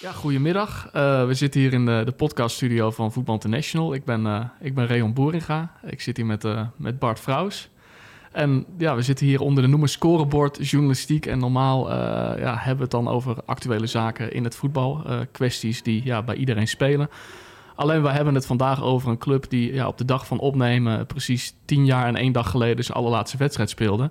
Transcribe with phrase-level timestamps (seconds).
[0.00, 0.86] Ja, goedemiddag.
[0.86, 3.94] Uh, we zitten hier in de, de podcaststudio van Voetbal International.
[3.94, 5.72] Ik ben, uh, ik ben Reon Boeringa.
[5.86, 7.68] Ik zit hier met, uh, met Bart Vrouws.
[8.32, 11.26] En ja, we zitten hier onder de noemer scorebord journalistiek.
[11.26, 11.90] En normaal
[12.38, 15.02] ja, hebben we het dan over actuele zaken in het voetbal.
[15.32, 17.10] kwesties die ja, bij iedereen spelen.
[17.74, 21.06] Alleen we hebben het vandaag over een club die ja, op de dag van opnemen...
[21.06, 24.10] precies tien jaar en één dag geleden zijn allerlaatste wedstrijd speelde.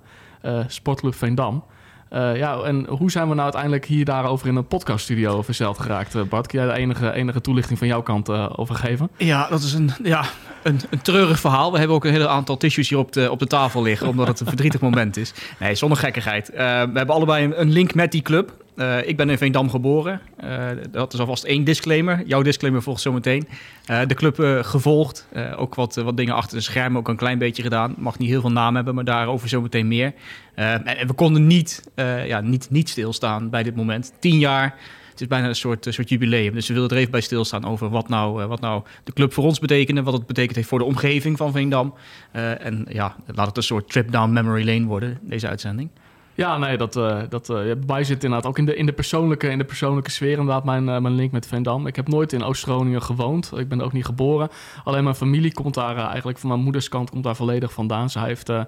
[0.66, 1.64] Sportclub Veendam.
[2.12, 6.14] Uh, ja, en hoe zijn we nou uiteindelijk hier daarover in een podcaststudio verzeld geraakt,
[6.14, 6.46] uh, Bart?
[6.46, 9.10] Kun jij de enige, enige toelichting van jouw kant uh, over geven?
[9.16, 10.24] Ja, dat is een, ja,
[10.62, 11.72] een, een treurig verhaal.
[11.72, 14.28] We hebben ook een hele aantal tissues hier op de, op de tafel liggen, omdat
[14.28, 15.34] het een verdrietig moment is.
[15.58, 16.48] Nee, zonder gekkigheid.
[16.48, 16.62] we
[16.94, 18.52] hebben allebei een, een link met die club.
[18.78, 20.20] Uh, ik ben in Veendam geboren.
[20.44, 22.22] Uh, dat is alvast één disclaimer.
[22.26, 23.48] Jouw disclaimer volgt zometeen.
[23.90, 25.28] Uh, de club gevolgd.
[25.56, 27.94] ook wat, wat dingen achter de schermen, ook een klein beetje gedaan.
[27.96, 30.12] Mag niet heel veel naam hebben, maar daarover zometeen meer.
[30.54, 31.90] en, we konden niet,
[32.26, 34.12] ja, niet, niet stilstaan bij dit moment.
[34.18, 34.74] Tien jaar.
[35.10, 36.54] Het is bijna een soort, soort jubileum.
[36.54, 39.44] Dus we wilden er even bij stilstaan over wat nou, wat nou de club voor
[39.44, 40.02] ons betekende.
[40.02, 41.94] Wat het betekent heeft voor de omgeving van Veendam.
[42.32, 45.90] en ja, laat het een soort trip down memory lane worden, deze uitzending.
[46.38, 49.48] Ja, nee, dat, uh, dat uh, bij zit inderdaad ook in de, in de, persoonlijke,
[49.48, 51.86] in de persoonlijke sfeer inderdaad mijn, uh, mijn link met Veendam.
[51.86, 53.52] Ik heb nooit in Oost-Groningen gewoond.
[53.56, 54.48] Ik ben ook niet geboren.
[54.84, 58.10] Alleen mijn familie komt daar eigenlijk van mijn moeders kant komt daar volledig vandaan.
[58.10, 58.66] Ze heeft een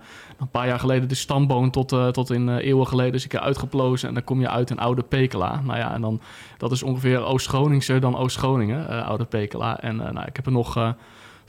[0.51, 4.09] paar jaar geleden de stamboom tot, tot in eeuwen geleden dus een keer uitgeplozen.
[4.09, 5.61] En dan kom je uit in Oude Pekela.
[5.65, 6.21] Nou ja, en dan
[6.57, 9.81] dat is ongeveer Oost-Groningse dan Oost-Groningen, Oude Pekela.
[9.81, 10.95] En nou, ik heb er nog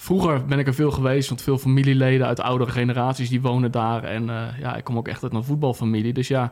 [0.02, 4.04] Vroeger ben ik er veel geweest, want veel familieleden uit oudere generaties die wonen daar.
[4.04, 6.14] En uh, ja, ik kom ook echt uit een voetbalfamilie.
[6.14, 6.52] Dus ja,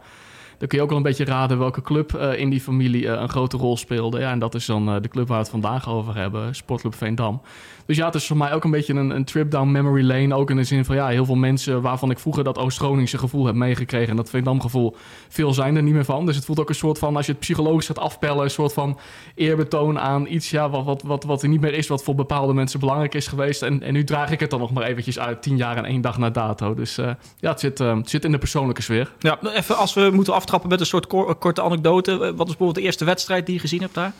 [0.58, 3.12] dan kun je ook wel een beetje raden welke club uh, in die familie uh,
[3.12, 4.20] een grote rol speelde.
[4.20, 7.42] Ja, en dat is dan de club waar we het vandaag over hebben, Sportclub Veendam.
[7.90, 10.36] Dus ja, het is voor mij ook een beetje een, een trip down memory lane.
[10.36, 13.46] Ook in de zin van ja, heel veel mensen waarvan ik vroeger dat Oost-Groningse gevoel
[13.46, 14.10] heb meegekregen.
[14.10, 14.96] En dat Veendam gevoel,
[15.30, 16.26] veel zijn er niet meer van.
[16.26, 18.74] Dus het voelt ook een soort van, als je het psychologisch gaat afpellen, een soort
[18.74, 19.00] van
[19.36, 22.80] eerbetoon aan iets ja, wat, wat, wat, er niet meer is, wat voor bepaalde mensen
[22.80, 23.62] belangrijk is geweest.
[23.62, 26.02] En, en nu draag ik het dan nog maar eventjes uit, tien jaar en één
[26.02, 26.74] dag na dato.
[26.74, 29.12] Dus uh, ja, het zit, uh, het zit in de persoonlijke sfeer.
[29.20, 31.08] Ja, even als we moeten aftrappen met een soort
[31.40, 32.18] korte anekdote.
[32.18, 34.14] Wat is bijvoorbeeld de eerste wedstrijd die je gezien hebt daar?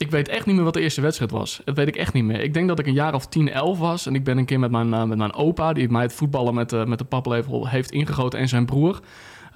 [0.00, 1.60] Ik weet echt niet meer wat de eerste wedstrijd was.
[1.64, 2.40] Dat weet ik echt niet meer.
[2.40, 4.06] Ik denk dat ik een jaar of 10, 11 was.
[4.06, 6.54] En ik ben een keer met mijn, uh, met mijn opa, die mij het voetballen
[6.54, 9.00] met, uh, met de paplepel heeft ingegoten, en zijn broer.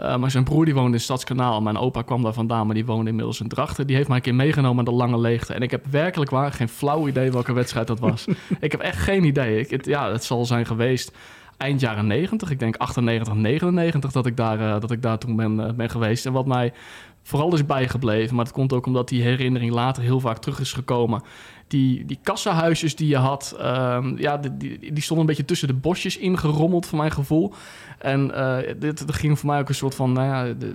[0.01, 1.61] Uh, maar zijn broer die woonde in Stadskanaal.
[1.61, 3.87] Mijn opa kwam daar vandaan, maar die woonde inmiddels in Drachten.
[3.87, 5.55] Die heeft mij een keer meegenomen aan de lange leegte.
[5.55, 8.25] En ik heb werkelijk waar geen flauw idee welke wedstrijd dat was.
[8.61, 9.59] ik heb echt geen idee.
[9.59, 11.13] Ik, het, ja, het zal zijn geweest
[11.57, 12.51] eind jaren 90.
[12.51, 15.91] Ik denk 98, 99 dat ik daar, uh, dat ik daar toen ben, uh, ben
[15.91, 16.27] geweest.
[16.27, 16.73] En wat mij
[17.25, 18.35] vooral is bijgebleven.
[18.37, 21.23] Maar het komt ook omdat die herinnering later heel vaak terug is gekomen.
[21.69, 25.75] Die, die kassahuisjes die je had, um, ja, die, die, stonden een beetje tussen de
[25.75, 27.53] bosjes ingerommeld, voor mijn gevoel.
[27.99, 30.75] En uh, dit, dit ging voor mij ook een soort van, nou ja, de,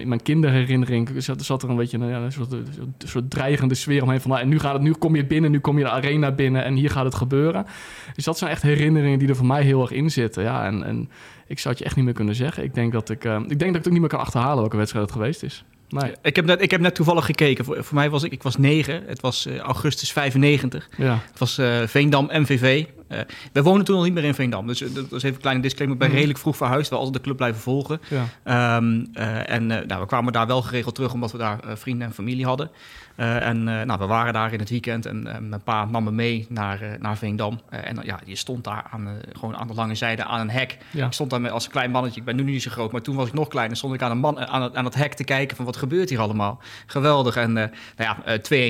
[0.00, 3.74] in mijn kinderherinnering zat, zat er een beetje een, ja, een, soort, een, soort, dreigende
[3.74, 5.84] sfeer omheen van, nou, en nu, gaat het, nu kom je binnen, nu kom je
[5.84, 7.66] de arena binnen en hier gaat het gebeuren.
[8.14, 10.42] Dus dat zijn echt herinneringen die er voor mij heel erg in zitten.
[10.42, 11.10] Ja, en, en
[11.46, 12.64] ik zou het je echt niet meer kunnen zeggen.
[12.64, 14.58] Ik denk dat ik, uh, ik denk dat ik het ook niet meer kan achterhalen
[14.58, 15.64] welke wedstrijd het geweest is.
[15.88, 16.12] Nee.
[16.22, 17.64] Ik, heb net, ik heb net toevallig gekeken.
[17.64, 19.02] Voor, voor mij was ik, ik was negen.
[19.06, 20.88] Het was uh, augustus 95.
[20.96, 21.18] Ja.
[21.30, 22.84] Het was uh, Veendam MVV.
[23.08, 23.18] Uh,
[23.52, 24.66] we wonen toen nog niet meer in Veendam.
[24.66, 25.96] Dus dat is even een kleine disclaimer.
[25.96, 26.16] Ik ben mm.
[26.16, 26.90] redelijk vroeg verhuisd.
[26.90, 28.00] We altijd de club blijven volgen.
[28.08, 28.76] Ja.
[28.76, 29.08] Um,
[29.46, 32.70] en nou, we kwamen daar wel geregeld terug omdat we daar vrienden en familie hadden.
[33.16, 36.04] Uh, en uh, nou, we waren daar in het weekend en uh, mijn pa nam
[36.04, 37.60] me mee naar, naar Veendam.
[37.68, 40.78] en ja, je stond daar aan, gewoon aan de lange zijde aan een hek.
[40.90, 41.06] Ja.
[41.06, 42.20] Ik stond daar met, als een klein mannetje.
[42.20, 43.70] Ik ben nu niet zo groot, maar toen was ik nog klein.
[43.70, 45.76] En stond ik aan, een man, aan, het, aan het hek te kijken van wat
[45.76, 46.60] gebeurt hier allemaal.
[46.86, 47.36] Geweldig.
[47.36, 48.16] En nou ja,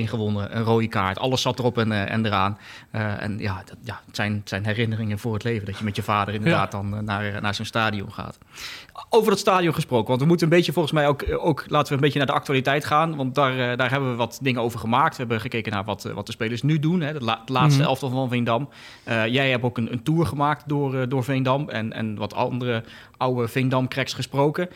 [0.03, 1.19] 2-1 gewonnen, een rode kaart.
[1.19, 2.57] Alles zat erop en, en eraan.
[2.91, 5.65] en ja, dat, ja het, zijn, het zijn herinneringen voor het leven.
[5.65, 6.79] Dat je met je vader inderdaad ja.
[6.79, 8.37] dan naar, naar zo'n stadion gaat.
[9.09, 11.93] Over dat stadion gesproken, want we moeten een beetje volgens mij ook, ook laten we
[11.93, 13.15] een beetje naar de actualiteit gaan.
[13.15, 15.11] Want daar, daar hebben we wat dingen over gemaakt.
[15.11, 17.01] We hebben gekeken naar wat, wat de spelers nu doen.
[17.01, 17.89] Hè, la, de laatste mm-hmm.
[17.89, 18.69] elftal van Veendam.
[19.07, 21.69] Uh, jij hebt ook een, een tour gemaakt door, uh, door Veendam.
[21.69, 22.83] En, en wat andere
[23.17, 24.69] oude Veendam-cracks gesproken.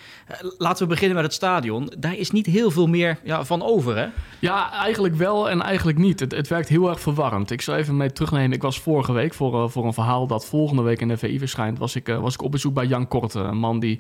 [0.58, 1.92] Laten we beginnen met het stadion.
[1.98, 4.08] Daar is niet heel veel meer ja, van over, hè?
[4.40, 6.20] Ja, eigenlijk wel en eigenlijk niet.
[6.20, 7.52] Het, het werkt heel erg verwarrend.
[7.52, 8.52] Ik zal even mee terugnemen.
[8.52, 11.78] Ik was vorige week voor, voor een verhaal dat volgende week in de VI verschijnt...
[11.78, 14.00] was ik, was ik op bezoek bij Jan Korte, een man die...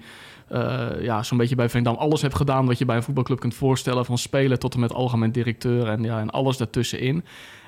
[0.51, 3.53] Uh, ja, zo'n beetje bij Veendam alles heb gedaan wat je bij een voetbalclub kunt
[3.53, 4.05] voorstellen.
[4.05, 7.23] Van spelen tot en met algemeen directeur en, ja, en alles daartussenin.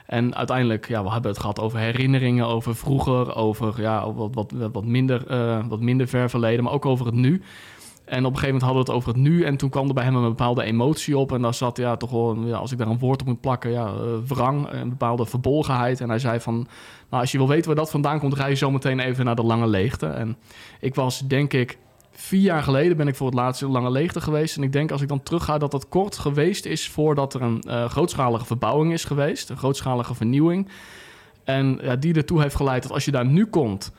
[0.06, 4.54] En uiteindelijk, ja, we hebben het gehad over herinneringen, over vroeger, over ja, wat, wat,
[4.72, 7.42] wat, minder, uh, wat minder ver verleden, maar ook over het nu.
[8.06, 9.44] En op een gegeven moment hadden we het over het nu.
[9.44, 11.32] En toen kwam er bij hem een bepaalde emotie op.
[11.32, 13.72] En daar zat ja, toch wel, ja, als ik daar een woord op moet plakken,
[13.72, 16.02] ja, uh, wrang, een bepaalde verbolgenheid.
[16.02, 16.56] En hij zei van,
[17.10, 19.36] nou, als je wil weten waar dat vandaan komt, rij je zo meteen even naar
[19.36, 20.08] de lange leegte.
[20.08, 20.38] En
[20.80, 21.78] ik was, denk ik,
[22.14, 24.58] vier jaar geleden ben ik voor het laatst in lange leegte geweest.
[24.58, 27.64] En ik denk als ik dan terugga dat dat kort geweest is voordat er een
[27.68, 29.50] uh, grootschalige verbouwing is geweest.
[29.50, 30.68] Een grootschalige vernieuwing.
[31.44, 33.92] En ja, die ertoe heeft geleid dat als je daar nu komt,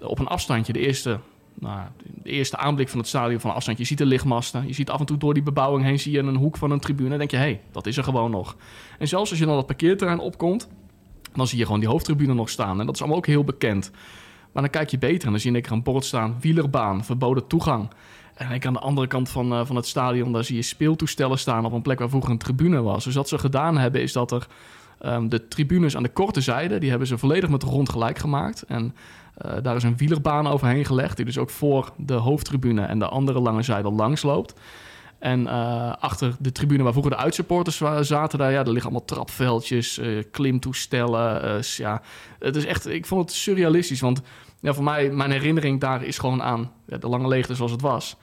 [0.00, 1.18] op een afstandje, de eerste
[1.54, 1.80] nou,
[2.22, 3.78] de eerste aanblik van het stadion van afstand.
[3.78, 4.66] Je ziet de lichtmasten.
[4.66, 6.80] Je ziet af en toe door die bebouwing heen zie je een hoek van een
[6.80, 7.08] tribune.
[7.08, 8.56] Dan denk je, hé, hey, dat is er gewoon nog.
[8.98, 10.68] En zelfs als je dan dat parkeerterrein opkomt,
[11.34, 12.80] dan zie je gewoon die hoofdtribune nog staan.
[12.80, 13.90] En dat is allemaal ook heel bekend.
[14.52, 16.36] Maar dan kijk je beter en dan zie je een bord staan.
[16.40, 17.90] Wielerbaan, verboden toegang.
[18.34, 21.38] En ik aan de andere kant van, uh, van het stadion, daar zie je speeltoestellen
[21.38, 23.04] staan op een plek waar vroeger een tribune was.
[23.04, 24.46] Dus wat ze gedaan hebben, is dat er
[25.06, 28.18] um, de tribunes aan de korte zijde, die hebben ze volledig met de grond gelijk
[28.18, 28.62] gemaakt.
[28.62, 28.94] En
[29.44, 33.08] uh, daar is een wielerbaan overheen gelegd, die dus ook voor de hoofdtribune en de
[33.08, 34.60] andere lange zijde langs loopt.
[35.20, 39.04] En uh, achter de tribune waar vroeger de uitsupporters zaten, daar, ja, er liggen allemaal
[39.04, 41.62] trapveldjes, uh, klimtoestellen.
[41.76, 42.02] ja,
[42.38, 44.00] het is echt, ik vond het surrealistisch.
[44.00, 44.22] Want
[44.60, 47.80] ja, voor mij, mijn herinnering daar is gewoon aan ja, de lange leegte zoals het
[47.80, 48.16] was.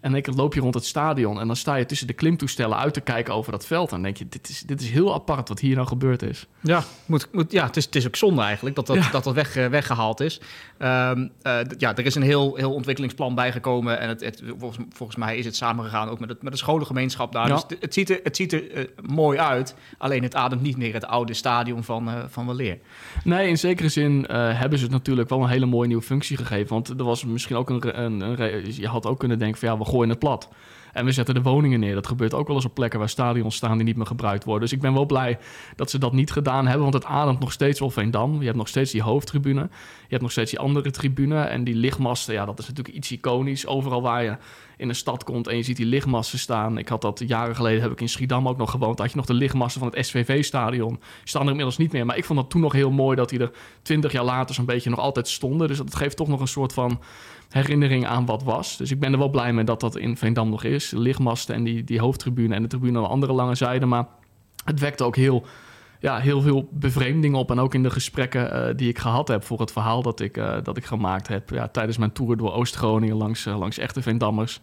[0.00, 2.94] En ik loop je rond het stadion en dan sta je tussen de klimtoestellen uit
[2.94, 3.88] te kijken over dat veld.
[3.88, 6.46] En dan denk je, dit is, dit is heel apart wat hier nou gebeurd is.
[6.60, 9.10] Ja, moet, moet, ja het, is, het is ook zonde eigenlijk dat dat, ja.
[9.10, 10.40] dat, dat weg, uh, weggehaald is.
[10.78, 13.98] Um, uh, ja, er is een heel, heel ontwikkelingsplan bijgekomen.
[13.98, 17.32] En het, het, volgens, volgens mij is het samengegaan ook met, het, met de scholengemeenschap
[17.32, 17.48] daar.
[17.48, 17.54] Ja.
[17.54, 19.74] Dus het, het, ziet er, het ziet er uh, mooi uit.
[19.98, 22.78] Alleen het ademt niet meer het oude stadion van, van Waleer.
[23.24, 26.68] Nee, in zekere zin hebben ze het natuurlijk wel een hele mooie nieuwe functie gegeven.
[26.68, 29.78] Want er was misschien ook een, een, een je had ook kunnen denken van ja,
[29.78, 30.48] we gooien het plat.
[30.92, 31.94] En we zetten de woningen neer.
[31.94, 34.62] Dat gebeurt ook wel eens op plekken waar stadions staan die niet meer gebruikt worden.
[34.62, 35.38] Dus ik ben wel blij
[35.76, 36.82] dat ze dat niet gedaan hebben.
[36.82, 38.38] Want het ademt nog steeds wel Veendam.
[38.38, 39.60] Je hebt nog steeds die hoofdtribune.
[39.60, 41.40] Je hebt nog steeds die andere tribune.
[41.40, 43.66] En die lichtmasten, ja, dat is natuurlijk iets iconisch.
[43.66, 44.36] Overal waar je
[44.80, 46.78] in een stad komt en je ziet die lichtmasten staan.
[46.78, 48.98] Ik had dat jaren geleden, heb ik in Schiedam ook nog gewoond.
[48.98, 51.00] had je nog de lichtmasten van het SVV-stadion.
[51.24, 52.06] Staan er inmiddels niet meer.
[52.06, 53.50] Maar ik vond dat toen nog heel mooi dat die er
[53.82, 55.68] twintig jaar later zo'n beetje nog altijd stonden.
[55.68, 57.00] Dus dat geeft toch nog een soort van
[57.48, 58.76] herinnering aan wat was.
[58.76, 60.88] Dus ik ben er wel blij mee dat dat in Veendam nog is.
[60.88, 63.86] De lichtmasten en die, die hoofdtribune en de tribune aan de andere lange zijde.
[63.86, 64.06] Maar
[64.64, 65.44] het wekte ook heel,
[66.00, 67.50] ja, heel veel bevreemding op.
[67.50, 70.36] En ook in de gesprekken uh, die ik gehad heb voor het verhaal dat ik,
[70.36, 71.50] uh, dat ik gemaakt heb.
[71.50, 74.60] Ja, tijdens mijn tour door Oost-Groningen langs, uh, langs echte Veendammers.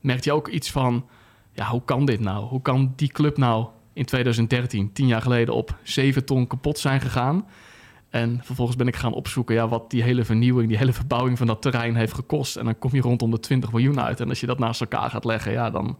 [0.00, 1.06] Merkte je ook iets van,
[1.52, 2.44] ja, hoe kan dit nou?
[2.44, 7.00] Hoe kan die club nou in 2013, tien jaar geleden, op zeven ton kapot zijn
[7.00, 7.46] gegaan?
[8.10, 11.46] En vervolgens ben ik gaan opzoeken ja, wat die hele vernieuwing, die hele verbouwing van
[11.46, 12.56] dat terrein heeft gekost.
[12.56, 14.20] En dan kom je rondom de 20 miljoen uit.
[14.20, 15.98] En als je dat naast elkaar gaat leggen, ja, dan,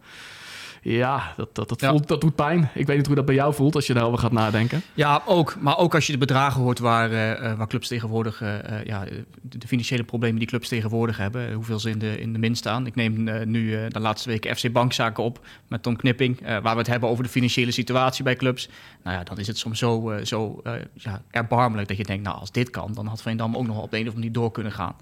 [0.83, 1.89] ja, dat, dat, dat, ja.
[1.89, 2.69] Voelt, dat doet pijn.
[2.73, 4.81] Ik weet niet hoe dat bij jou voelt als je daarover gaat nadenken.
[4.93, 5.55] Ja, ook.
[5.59, 8.41] Maar ook als je de bedragen hoort waar, uh, waar clubs tegenwoordig...
[8.41, 9.05] Uh, ja,
[9.41, 11.53] de, de, financiële problemen die clubs tegenwoordig hebben.
[11.53, 12.85] Hoeveel ze in de, in de min staan.
[12.85, 16.39] Ik neem uh, nu de laatste weken FC Bankzaken op met Tom Knipping.
[16.41, 18.69] waar we het hebben over de financiële situatie bij clubs.
[19.03, 20.61] Nou ja, dan is het soms zo, zo
[20.93, 22.23] ja, erbarmelijk dat je denkt...
[22.23, 24.51] nou, als dit kan, dan had Veendam ook nog op een of andere manier door
[24.51, 24.95] kunnen gaan.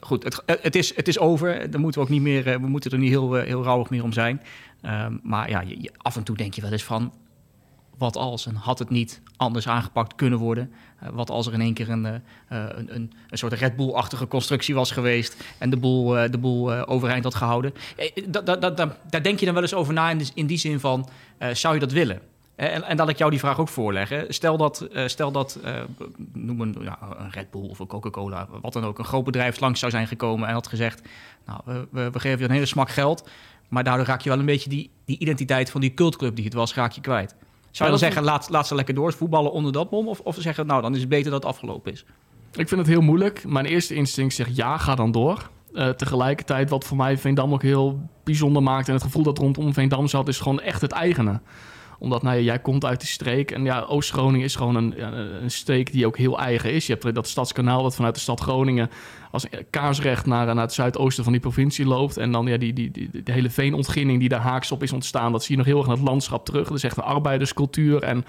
[0.00, 1.70] goed, het, het, is, het is over.
[1.70, 4.12] Dan moeten we ook niet meer, we moeten er niet heel, heel rauwig meer om
[4.12, 4.40] zijn.
[4.86, 5.64] Um, maar ja,
[5.96, 7.12] af en toe denk je wel eens van...
[7.98, 10.72] wat als en had het niet anders aangepakt kunnen worden?
[11.02, 12.12] Uh, wat als er in één keer een, uh,
[12.48, 15.44] een, een, een, soort Red Bull-achtige constructie was geweest...
[15.58, 17.74] en de boel, de boel overeind had gehouden?
[18.28, 20.80] Da, da, da, daar denk je dan wel eens over na in, in die zin
[20.80, 21.08] van...
[21.52, 22.20] zou je dat willen?
[22.56, 24.24] En, en dat ik jou die vraag ook voorleg.
[24.28, 25.58] Stel dat, stel dat
[26.32, 26.76] noem een,
[27.18, 30.06] een Red Bull of een Coca-Cola, wat dan ook, een groot bedrijf langs zou zijn
[30.06, 31.02] gekomen en had gezegd:
[31.46, 31.60] Nou,
[31.90, 33.28] we, we geven je een hele smak geld.
[33.74, 36.54] Maar daardoor raak je wel een beetje die, die identiteit van die cultclub die het
[36.54, 37.34] was, raak je kwijt.
[37.70, 40.08] Zou je dan zeggen, laat, laat ze lekker door voetballen onder dat mom?
[40.08, 42.04] Of, of zeggen, nou, dan is het beter dat het afgelopen is?
[42.52, 43.44] Ik vind het heel moeilijk.
[43.46, 45.50] Mijn eerste instinct zegt, ja, ga dan door.
[45.72, 48.88] Uh, tegelijkertijd, wat voor mij Veendam ook heel bijzonder maakt...
[48.88, 51.40] en het gevoel dat rondom Veendam zat, is gewoon echt het eigene
[52.04, 53.50] omdat nou, jij komt uit die streek.
[53.50, 55.04] En ja, Oost-Groningen is gewoon een,
[55.42, 56.86] een streek die ook heel eigen is.
[56.86, 58.90] Je hebt dat stadskanaal dat vanuit de stad Groningen
[59.30, 62.16] als kaarsrecht naar, naar het zuidoosten van die provincie loopt.
[62.16, 65.32] En dan ja, die, die, die, de hele veenontginning die daar haaks op is ontstaan.
[65.32, 66.68] Dat zie je nog heel erg in het landschap terug.
[66.68, 68.02] Dat is echt een arbeiderscultuur.
[68.02, 68.24] En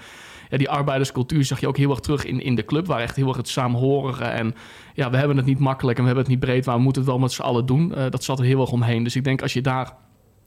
[0.50, 2.86] ja, die arbeiderscultuur zag je ook heel erg terug in, in de club.
[2.86, 4.24] Waar echt heel erg het saamhorige.
[4.24, 4.54] En
[4.94, 6.66] ja, we hebben het niet makkelijk en we hebben het niet breed.
[6.66, 7.92] Maar we moeten het wel met z'n allen doen.
[7.96, 9.02] Uh, dat zat er heel erg omheen.
[9.02, 9.92] Dus ik denk als je daar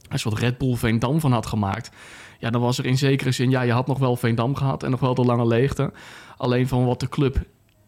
[0.08, 1.90] een soort Red Bull Veendam van had gemaakt
[2.40, 4.90] ja, dan was er in zekere zin, ja, je had nog wel Veendam gehad en
[4.90, 5.92] nog wel de lange leegte.
[6.36, 7.42] Alleen van wat de club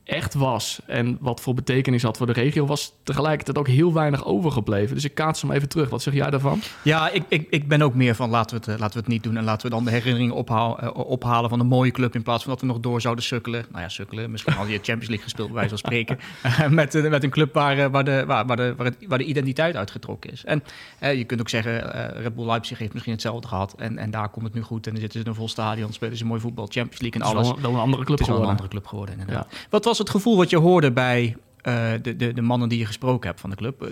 [0.04, 4.24] echt was en wat voor betekenis had voor de regio, was tegelijkertijd ook heel weinig
[4.24, 4.94] overgebleven.
[4.94, 5.88] Dus ik kaats hem even terug.
[5.88, 6.60] Wat zeg jij daarvan?
[6.82, 9.08] Ja, ik, ik, ik ben ook meer van laten we, het, eh, laten we het
[9.08, 12.14] niet doen en laten we dan de herinneringen ophaal, uh, ophalen van een mooie club
[12.14, 13.64] in plaats van dat we nog door zouden sukkelen.
[13.70, 14.30] Nou ja, sukkelen.
[14.30, 16.18] Misschien al je Champions League gespeeld, bij wijze van spreken.
[16.74, 19.24] met, uh, met een club waar, waar, de, waar, waar, de, waar, het, waar de
[19.24, 20.44] identiteit uitgetrokken is.
[20.44, 20.62] En
[21.00, 21.90] je kunt ook zeggen,
[22.22, 24.92] Red Bull Leipzig heeft misschien hetzelfde gehad en, en daar komt het nu goed en
[24.92, 27.48] dan zitten ze in een vol stadion, spelen ze mooi voetbal, Champions League en alles.
[27.48, 28.40] Wel, wel een andere club het is geworden.
[28.40, 29.46] Wel een andere club geworden, inderdaad.
[29.50, 29.56] Ja.
[29.70, 32.86] Wat was het gevoel wat je hoorde bij uh, de, de, de, mannen die je
[32.86, 33.90] gesproken hebt van de club?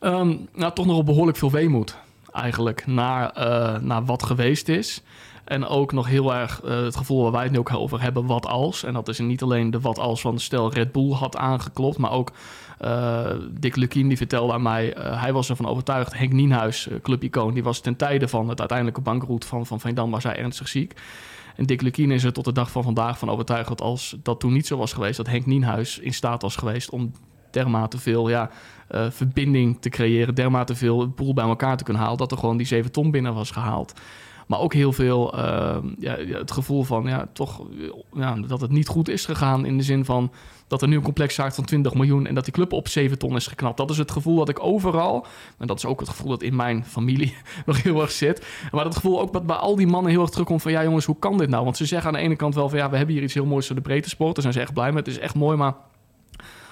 [0.00, 1.96] Um, nou, toch nog behoorlijk veel weemoed
[2.32, 5.02] eigenlijk naar, uh, naar wat geweest is.
[5.44, 8.26] En ook nog heel erg uh, het gevoel waar wij het nu ook over hebben,
[8.26, 8.84] wat als.
[8.84, 12.12] En dat is niet alleen de wat als van stel Red Bull had aangeklopt, maar
[12.12, 12.32] ook
[13.50, 17.80] Dick Lukien die vertelde aan mij, hij was ervan overtuigd, Henk Nienhuis, clubicoon, die was
[17.80, 20.94] ten tijde van het uiteindelijke bankroet van, van Veendam, was hij ernstig ziek.
[21.60, 24.40] En Dick Lukien is er tot de dag van vandaag van overtuigd dat als dat
[24.40, 27.12] toen niet zo was geweest, dat Henk Nienhuis in staat was geweest om
[27.50, 28.50] dermate veel ja,
[28.90, 32.56] uh, verbinding te creëren, dermate veel boel bij elkaar te kunnen halen, dat er gewoon
[32.56, 34.00] die 7 ton binnen was gehaald.
[34.50, 37.62] Maar ook heel veel uh, ja, het gevoel van ja, toch,
[38.12, 40.32] ja, dat het niet goed is gegaan in de zin van
[40.66, 43.18] dat er nu een complex zaakt van 20 miljoen en dat die club op 7
[43.18, 43.76] ton is geknapt.
[43.76, 45.26] Dat is het gevoel dat ik overal,
[45.58, 47.34] en dat is ook het gevoel dat in mijn familie
[47.66, 48.46] nog heel erg zit.
[48.70, 51.04] Maar dat gevoel ook dat bij al die mannen heel erg terugkomt van ja jongens,
[51.04, 51.64] hoe kan dit nou?
[51.64, 53.46] Want ze zeggen aan de ene kant wel van ja, we hebben hier iets heel
[53.46, 54.34] moois voor de breedte sport.
[54.34, 54.98] Daar zijn ze echt blij mee.
[54.98, 55.74] Het is echt mooi, maar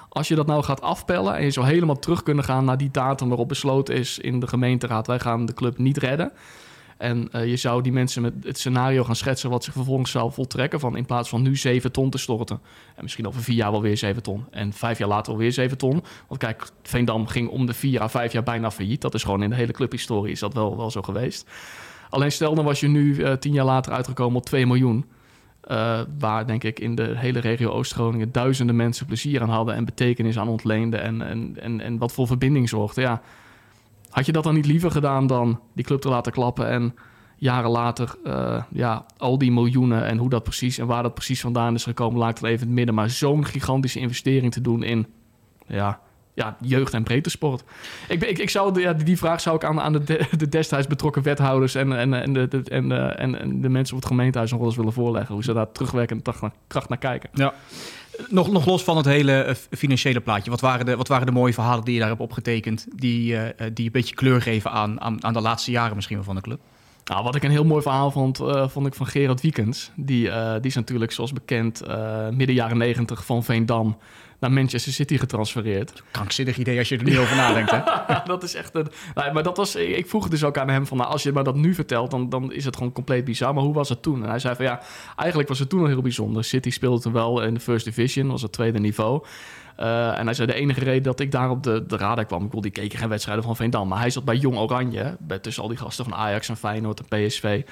[0.09, 2.91] als je dat nou gaat afpellen en je zou helemaal terug kunnen gaan naar die
[2.91, 6.31] datum waarop besloten is in de gemeenteraad, wij gaan de club niet redden.
[6.99, 10.31] En uh, je zou die mensen met het scenario gaan schetsen wat zich vervolgens zou
[10.31, 10.79] voltrekken.
[10.79, 12.59] Van in plaats van nu 7 ton te storten.
[12.95, 14.45] En misschien over vier jaar wel weer 7 ton.
[14.51, 16.03] En vijf jaar later alweer 7 ton.
[16.27, 19.01] Want kijk, Veendam ging om de vier à vijf jaar bijna failliet.
[19.01, 21.49] Dat is gewoon in de hele clubhistorie is dat wel, wel zo geweest.
[22.09, 25.05] Alleen stel dan was je nu uh, tien jaar later uitgekomen op 2 miljoen.
[25.71, 29.85] Uh, waar denk ik in de hele regio Oost-Groningen duizenden mensen plezier aan hadden en
[29.85, 33.01] betekenis aan ontleenden en, en, en, en wat voor verbinding zorgde.
[33.01, 33.21] Ja,
[34.09, 36.95] had je dat dan niet liever gedaan dan die club te laten klappen en
[37.35, 41.41] jaren later uh, ja, al die miljoenen en hoe dat precies en waar dat precies
[41.41, 42.95] vandaan is gekomen, laat het even in het midden.
[42.95, 45.07] Maar zo'n gigantische investering te doen in
[45.67, 45.99] ja,
[46.33, 47.63] ja, jeugd- en breedte sport.
[48.07, 50.87] Ik, ik, ik zou, ja, die vraag zou ik aan, aan de, de, de destijds
[50.87, 54.51] betrokken wethouders en, en, en, de, en, de, en, en de mensen op het gemeentehuis
[54.51, 55.33] nog wel eens willen voorleggen.
[55.33, 56.29] Hoe ze daar terugwerkend
[56.67, 57.29] kracht naar kijken.
[57.33, 57.53] Ja.
[58.27, 60.49] Nog, nog los van het hele financiële plaatje.
[60.49, 62.85] Wat waren, de, wat waren de mooie verhalen die je daar hebt opgetekend...
[62.95, 63.41] die, uh,
[63.73, 66.41] die een beetje kleur geven aan, aan, aan de laatste jaren misschien wel van de
[66.41, 66.59] club?
[67.09, 69.91] Nou, wat ik een heel mooi verhaal vond, uh, vond ik van Gerard Wiekens.
[69.95, 73.97] Die, uh, die is natuurlijk, zoals bekend, uh, midden jaren negentig van Veendam
[74.39, 76.03] naar Manchester City getransfereerd.
[76.11, 77.81] Krankzinnig idee als je er niet over nadenkt, hè?
[78.25, 78.87] dat is echt een...
[79.13, 79.75] Nou, maar dat was...
[79.75, 80.97] Ik vroeg het dus ook aan hem van...
[80.97, 83.53] Nou, als je maar dat nu vertelt, dan, dan is het gewoon compleet bizar.
[83.53, 84.23] Maar hoe was het toen?
[84.23, 84.81] En hij zei van ja,
[85.15, 86.43] eigenlijk was het toen al heel bijzonder.
[86.43, 89.23] City speelde toen wel in de First Division, was het tweede niveau.
[89.79, 92.39] Uh, en hij zei, de enige reden dat ik daar op de, de radar kwam...
[92.39, 93.87] Ik bedoel, die keken geen wedstrijden van Veendam.
[93.87, 95.15] Maar hij zat bij Jong Oranje.
[95.19, 97.63] Bij, tussen al die gasten van Ajax en Feyenoord en PSV.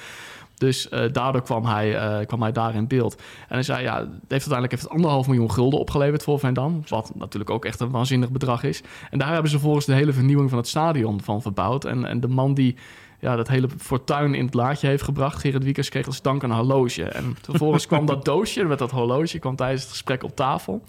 [0.58, 3.16] Dus uh, daardoor kwam hij, uh, kwam hij daar in beeld.
[3.16, 6.84] En hij zei, ja, heeft uiteindelijk heeft het anderhalf miljoen gulden opgeleverd voor Veendam.
[6.88, 8.82] Wat natuurlijk ook echt een waanzinnig bedrag is.
[9.10, 11.86] En daar hebben ze volgens de hele vernieuwing van het stadion van verbouwd.
[11.86, 12.76] En, en de man die
[13.20, 15.40] ja, dat hele fortuin in het laadje heeft gebracht.
[15.40, 17.04] Gerrit Wiekers kreeg als dank een horloge.
[17.04, 20.84] En vervolgens kwam dat doosje met dat horloge kwam tijdens het gesprek op tafel.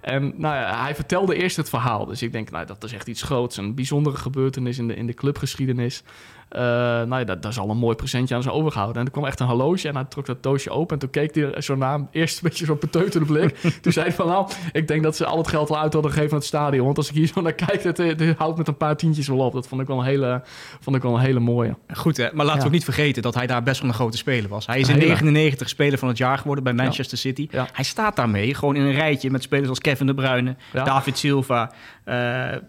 [0.00, 2.04] En nou ja, hij vertelde eerst het verhaal.
[2.06, 3.56] Dus ik denk, nou, dat is echt iets groots.
[3.56, 6.02] Een bijzondere gebeurtenis in de, in de clubgeschiedenis.
[6.52, 9.00] Uh, nou ja, daar, daar zal een mooi presentje aan zijn overgehouden.
[9.00, 10.94] En er kwam echt een horloge en hij trok dat doosje open.
[10.94, 13.56] En toen keek hij zo naar eerst een beetje zo'n beteuterde blik.
[13.82, 16.10] toen zei hij van, nou, ik denk dat ze al het geld al uit hadden
[16.10, 16.84] gegeven aan het stadion.
[16.84, 19.38] Want als ik hier zo naar kijk, het, het houdt met een paar tientjes wel
[19.38, 19.52] op.
[19.52, 20.42] Dat vond ik wel een hele,
[20.80, 21.76] vond ik wel een hele mooie.
[21.94, 22.58] Goed hè, maar laten ja.
[22.58, 24.66] we ook niet vergeten dat hij daar best wel een grote speler was.
[24.66, 27.22] Hij is in 99 speler van het jaar geworden bij Manchester ja.
[27.22, 27.48] City.
[27.50, 27.68] Ja.
[27.72, 31.72] Hij staat daarmee gewoon in een rijtje met spelers als Kevin De Bruyne, David Silva.
[32.04, 32.14] Uh,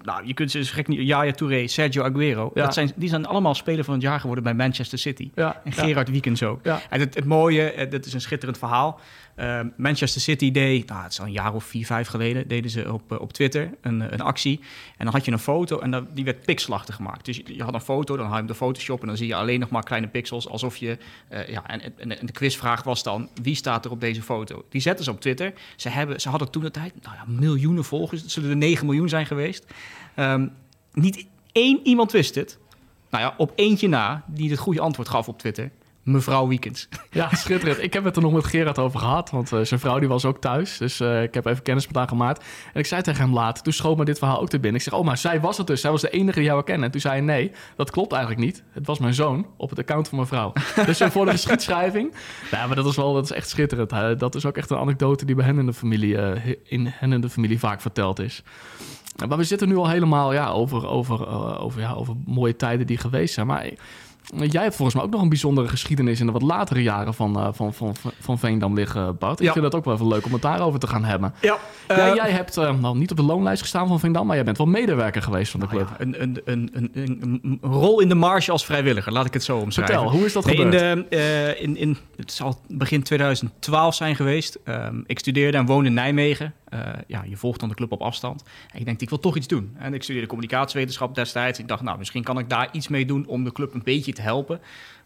[0.02, 1.08] nou, je kunt ze dus gek niet...
[1.08, 2.52] Yaya Touré, Sergio Aguero.
[2.54, 5.32] Dat zijn, die zijn allemaal speler van het jaar geworden bij Manchester City.
[5.36, 6.10] Ja, en Gerard.
[6.10, 6.60] Wiekens ook.
[6.64, 6.82] Ja.
[6.90, 9.00] En het, het mooie, dat is een schitterend verhaal.
[9.38, 12.72] Uh, Manchester City deed, nou, het is al een jaar of vier, vijf geleden, deden
[12.72, 14.60] ze op, op Twitter een, een actie.
[14.98, 17.26] En dan had je een foto en dat, die werd pixelachtig gemaakt.
[17.26, 19.36] Dus je, had een foto, dan haal je hem de Photoshop en dan zie je
[19.36, 20.48] alleen nog maar kleine pixels.
[20.48, 20.98] Alsof je,
[21.32, 24.66] uh, ja, en, en, de quizvraag was dan, wie staat er op deze foto?
[24.70, 25.54] Die zetten ze op Twitter.
[25.76, 28.22] Ze, hebben, ze hadden toen de tijd, nou ja, miljoenen volgers.
[28.22, 29.66] Het zullen er 9 miljoen zijn geweest.
[30.16, 30.52] Um,
[30.94, 32.58] niet één iemand wist het.
[33.10, 35.72] Nou ja, op eentje na, die het goede antwoord gaf op Twitter,
[36.04, 36.88] mevrouw Weekends.
[37.12, 37.84] Ja, schitterend.
[37.84, 40.26] Ik heb het er nog met Gerard over gehad, want uh, zijn vrouw die was
[40.26, 40.78] ook thuis.
[40.78, 42.46] Dus uh, ik heb even kennis met haar gemaakt.
[42.74, 44.82] En ik zei tegen hem laat, toen schoot me dit verhaal ook te binnen.
[44.82, 45.82] Ik zeg, oh, maar zij was het dus.
[45.82, 46.86] Zij was de enige die jou herkende.
[46.86, 48.64] En toen zei hij, nee, dat klopt eigenlijk niet.
[48.72, 50.54] Het was mijn zoon op het account van mijn vrouw.
[50.86, 52.14] dus uh, voor de geschiedschrijving.
[52.52, 54.20] Nou, maar dat is wel, dat is echt schitterend.
[54.20, 56.18] dat is ook echt een anekdote die bij hen in de familie,
[56.64, 58.44] in hen in de familie vaak verteld is.
[59.28, 61.28] Maar we zitten nu al helemaal ja, over, over,
[61.60, 63.48] over, ja, over mooie tijden die geweest zijn.
[63.48, 63.70] Maar
[64.36, 67.38] Jij hebt volgens mij ook nog een bijzondere geschiedenis in de wat latere jaren van,
[67.38, 69.40] uh, van, van, van Veendam liggen, Bart.
[69.40, 71.34] Ik vind het ook wel even leuk om het daarover te gaan hebben.
[71.42, 74.36] Ja, jij, uh, jij hebt uh, nou, niet op de loonlijst gestaan van Veendam, maar
[74.36, 75.90] jij bent wel medewerker geweest van de club.
[75.98, 79.44] Nou ja, een, een, een, een, rol in de marge als vrijwilliger, laat ik het
[79.44, 79.96] zo omschrijven.
[79.96, 80.74] Vertel, hoe is dat gebeurd?
[80.74, 84.60] In de, in, in, het zal begin 2012 zijn geweest.
[84.66, 86.54] Um, ik studeerde en woonde in Nijmegen.
[87.08, 88.44] Ja, je volgt dan de club op afstand.
[88.74, 89.76] En ik denk, ik wil toch iets doen.
[89.78, 91.60] En ik studeerde communicatiewetenschap destijds.
[91.60, 94.14] Ik dacht, nou, misschien kan ik daar iets mee doen om de club een beetje
[94.14, 94.62] te helpen.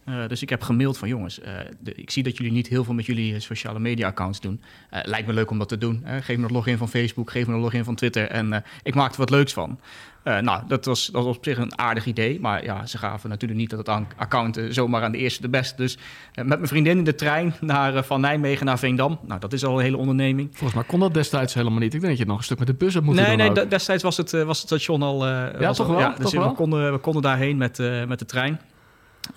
[0.09, 1.45] Uh, dus ik heb gemaild van jongens, uh,
[1.79, 4.61] de, ik zie dat jullie niet heel veel met jullie eh, sociale media accounts doen.
[4.93, 6.03] Uh, lijkt me leuk om dat te doen.
[6.21, 9.11] geef me een login van Facebook, geef me een login van Twitter en ik maak
[9.11, 9.79] er wat leuks van.
[10.23, 13.59] nou, dat was, dat was op zich een aardig idee, maar ja, ze gaven natuurlijk
[13.59, 15.75] niet dat het account zomaar aan de eerste de beste.
[15.75, 15.97] Dus
[16.35, 19.19] met mijn vriendin in de trein naar, van Nijmegen naar Veendam.
[19.27, 20.49] Nou, dat is al een hele onderneming.
[20.51, 21.93] Volgens mij kon dat destijds helemaal niet.
[21.93, 23.53] Ik denk dat je nog een stuk met de bus hebt moeten nee, doen.
[23.53, 25.27] Nee, destijds was het, was het station al...
[25.27, 25.99] ja, toch wel?
[25.99, 28.59] Ja, dus we, Konden, we konden daarheen met, met de trein.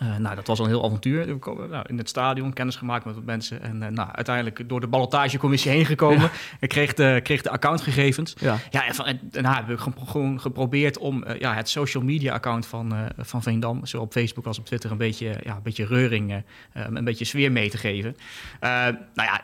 [0.02, 1.26] Uh, nou, dat was een heel avontuur.
[1.70, 3.62] Nou, in het stadion kennis gemaakt met wat mensen.
[3.62, 6.20] En uh, nou, uiteindelijk door de ballotagecommissie heen gekomen.
[6.20, 6.30] Ja.
[6.60, 8.34] Ik kreeg de, kreeg de accountgegevens.
[8.38, 12.02] Ja, ja en, van, en daarna heb ik gewoon geprobeerd om uh, ja, het social
[12.02, 13.86] media account van, van Veendam...
[13.86, 16.42] zowel op Facebook als op Twitter een beetje, ja, een beetje reuring,
[16.72, 18.16] een beetje sfeer mee te geven.
[18.60, 19.40] nou ja,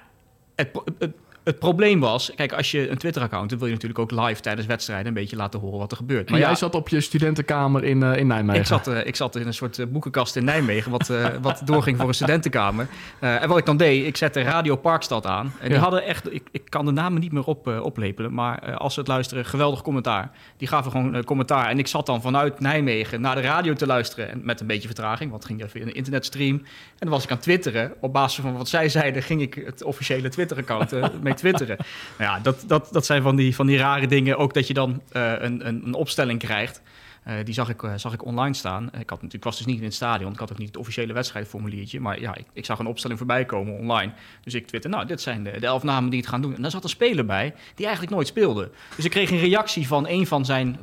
[0.55, 1.13] het, het,
[1.45, 4.67] het probleem was, kijk, als je een Twitter-account dan wil je natuurlijk ook live tijdens
[4.67, 6.31] wedstrijden een beetje laten horen wat er gebeurt.
[6.31, 8.61] Maar jij zat op je studentenkamer in, uh, in Nijmegen.
[8.61, 11.07] Ik zat, uh, ik zat in een soort uh, boekenkast in Nijmegen, wat,
[11.43, 12.89] wat doorging voor een studentenkamer.
[13.21, 15.53] en wat ik dan deed, ik zette Radio Parkstad aan.
[15.61, 18.95] En die hadden echt, ik, ik kan de namen niet meer op, oplepelen, maar als
[18.95, 20.31] ze het luisteren, geweldig commentaar.
[20.57, 21.69] Die gaven gewoon commentaar.
[21.69, 24.31] En ik zat dan vanuit Nijmegen naar de radio te luisteren.
[24.31, 26.57] En met een beetje vertraging, want het ging even in een internetstream.
[26.57, 26.65] En
[26.99, 27.93] dan was ik aan twitteren.
[28.01, 31.77] Op basis van wat zij zeiden, ging ik het officiële Twitter-account mee twitteren.
[32.19, 34.39] Nou ja, dat, dat, dat zijn van die, van die rare dingen.
[34.39, 36.83] Ook dat je dan uh, een, een, een, opstelling krijgt.
[37.29, 38.91] Uh, die zag ik, uh, zag ik online staan.
[38.99, 40.33] Ik, had, ik was dus niet in het stadion.
[40.33, 42.01] Ik had ook niet het officiële wedstrijdformuliertje.
[42.01, 44.13] Maar ja, ik, ik zag een opstelling voorbij komen online.
[44.43, 46.55] Dus ik twitter, nou, dit zijn de, de elf namen die het gaan doen.
[46.55, 48.71] En daar zat een speler bij die eigenlijk nooit speelde.
[48.97, 50.79] Dus ik kreeg een reactie van een van zijn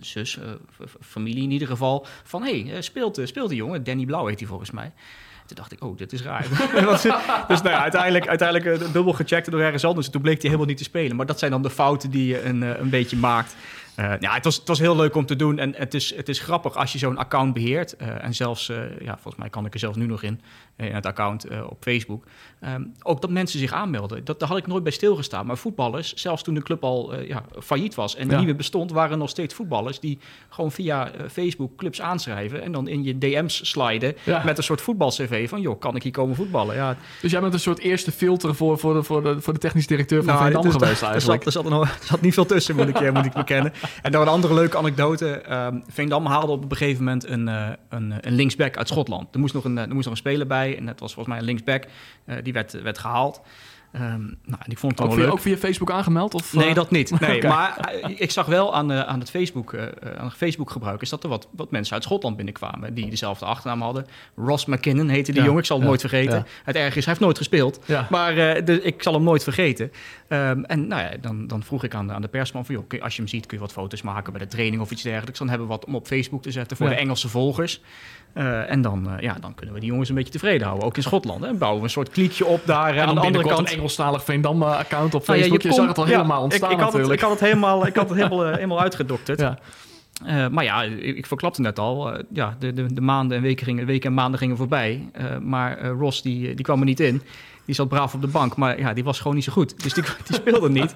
[0.00, 0.38] zus,
[1.00, 2.06] familie in ieder geval.
[2.24, 3.84] Van, hé, hey, speelt, speelt die jongen?
[3.84, 4.92] Danny Blauw heet hij volgens mij.
[5.54, 6.46] Toen dacht ik, oh, dit is raar.
[7.48, 10.08] dus nou uiteindelijk, uiteindelijk uh, dubbel gecheckt door ergens anders.
[10.08, 11.16] Toen bleek hij helemaal niet te spelen.
[11.16, 13.54] Maar dat zijn dan de fouten die je een, uh, een beetje maakt.
[14.02, 15.58] Uh, ja, het was, het was heel leuk om te doen.
[15.58, 17.94] En het is, het is grappig als je zo'n account beheert.
[18.02, 20.40] Uh, en zelfs, uh, ja, volgens mij kan ik er zelfs nu nog in,
[20.76, 22.24] in het account op Facebook.
[22.64, 24.24] Um, ook dat mensen zich aanmelden.
[24.24, 25.46] Dat, daar had ik nooit bij stilgestaan.
[25.46, 28.36] Maar voetballers, zelfs toen de club al ja, failliet was en ja.
[28.36, 32.62] niet meer bestond, waren er nog steeds voetballers die gewoon via Facebook clubs aanschrijven.
[32.62, 34.42] En dan in je DM's sliden ja.
[34.44, 36.74] met een soort voetbal-CV van, joh, kan ik hier komen voetballen?
[36.74, 36.96] Ja.
[37.20, 39.86] Dus jij bent een soort eerste filter voor, voor, de, voor, de, voor de technisch
[39.86, 41.44] directeur van nou, Veendam dus geweest er, eigenlijk.
[41.44, 43.72] Er zat, er, er zat niet veel tussen, moet ik, moet ik bekennen.
[44.02, 45.42] En dan een andere leuke anekdote.
[45.52, 49.34] Um, Veendam haalde op een gegeven moment een, uh, een, een linksback uit Schotland.
[49.34, 50.76] Er moest, nog een, er moest nog een speler bij.
[50.76, 51.84] En dat was volgens mij een linksback.
[52.26, 53.40] Uh, die werd, werd gehaald.
[53.96, 55.32] Um, nou, ik vond het ook, via, leuk.
[55.32, 56.34] ook via Facebook aangemeld?
[56.34, 57.20] Of, nee, dat niet.
[57.20, 57.50] Nee, okay.
[57.50, 59.82] Maar uh, ik zag wel aan, uh, aan het Facebook, uh,
[60.16, 61.02] aan het Facebook gebruik...
[61.02, 62.94] is dat er wat, wat mensen uit Schotland binnenkwamen...
[62.94, 64.06] die dezelfde achternaam hadden.
[64.36, 66.36] Ross McKinnon heette die ja, jongen, ik zal hem ja, nooit vergeten.
[66.36, 66.44] Ja.
[66.64, 67.80] Het erg is, hij heeft nooit gespeeld.
[68.10, 69.92] Maar de, ik zal hem nooit vergeten.
[70.28, 72.74] Um, en nou ja, dan, dan vroeg ik aan de, aan de persman van...
[72.74, 74.90] Joh, kun, als je hem ziet, kun je wat foto's maken bij de training of
[74.90, 75.38] iets dergelijks.
[75.38, 77.80] Dan hebben we wat om op Facebook te zetten voor de Engelse volgers.
[78.34, 80.86] Uh, en dan, uh, ja, dan kunnen we die jongens een beetje tevreden houden.
[80.86, 81.44] Ook in Schotland.
[81.44, 81.54] Hè.
[81.54, 83.70] Bouwen we een soort kliekje op daar en aan de andere kant.
[83.82, 85.48] Engelstalig Veendam-account op Facebook.
[85.48, 87.20] Nou ja, je, je zag het al helemaal ontstaan ik, ik had natuurlijk.
[87.20, 89.40] Het, ik had het helemaal, ik had het helemaal, uh, helemaal uitgedokterd.
[89.40, 89.58] Ja.
[90.26, 92.12] Uh, maar ja, ik, ik verklapte net al.
[92.12, 95.10] Uh, ja, de, de, de, maanden en weken, gingen, weken en maanden gingen voorbij.
[95.20, 97.22] Uh, maar Ross die, die kwam er niet in.
[97.64, 99.82] Die zat braaf op de bank, maar ja, die was gewoon niet zo goed.
[99.82, 100.94] Dus die, die speelde niet.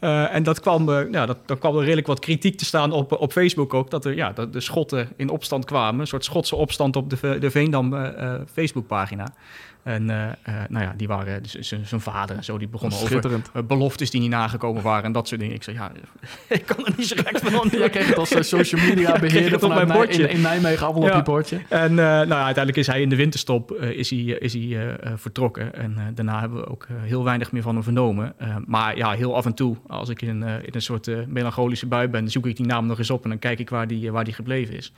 [0.00, 3.32] En dat kwam, ja, dat, dat kwam er redelijk wat kritiek te staan op, op
[3.32, 3.90] Facebook ook.
[3.90, 6.00] Dat er, ja, dat de Schotten in opstand kwamen.
[6.00, 8.12] Een soort Schotse opstand op de, de Veendam
[8.52, 9.32] Facebookpagina.
[9.82, 13.30] En uh, uh, nou ja, die waren dus zijn vader en zo, die begonnen over
[13.30, 15.54] uh, beloftes die niet nagekomen waren en dat soort dingen.
[15.54, 15.92] Ik zei, ja,
[16.48, 17.78] ik kan er niet zo gek van onder.
[17.78, 20.22] Jij kreeg het als social media beheerder van mijn bordje.
[20.22, 21.60] In, in Nijmegen allemaal op je bordje.
[21.68, 25.74] En nou ja, uiteindelijk is hij in de winterstop is hij, is hij vertrokken.
[25.74, 28.34] En daarna hebben we ook heel weinig meer van hem vernomen.
[28.66, 32.30] maar ja, heel af en toe, Als ik in, in een soort melancholische bui ben,
[32.30, 34.34] zoek ik die naam nog eens op en dan kijk ik waar die, waar die
[34.34, 34.92] gebleven is.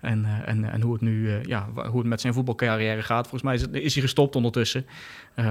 [0.00, 3.22] En, uh, en, en hoe het nu ja, hoe het met zijn voetbalcarrière gaat.
[3.22, 4.86] Volgens mij is, het, is hij gestopt ondertussen.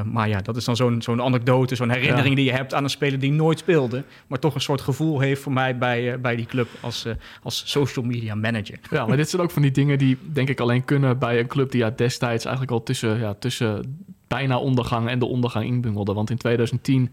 [0.06, 2.90] maar ja, dat is dan zo'n zo'n anekdote, zo'n herinnering die je hebt aan een
[2.90, 4.04] speler die nooit speelde.
[4.28, 7.06] Maar toch een soort gevoel heeft voor mij bij, bij die club als,
[7.44, 8.80] als social media manager.
[8.90, 11.48] Ja, maar dit zijn ook van die dingen die denk ik alleen kunnen bij een
[11.48, 16.14] club die ja, destijds eigenlijk al tussen, ja, tussen bijna ondergang en de ondergang inbungelde.
[16.14, 17.12] Want in 2010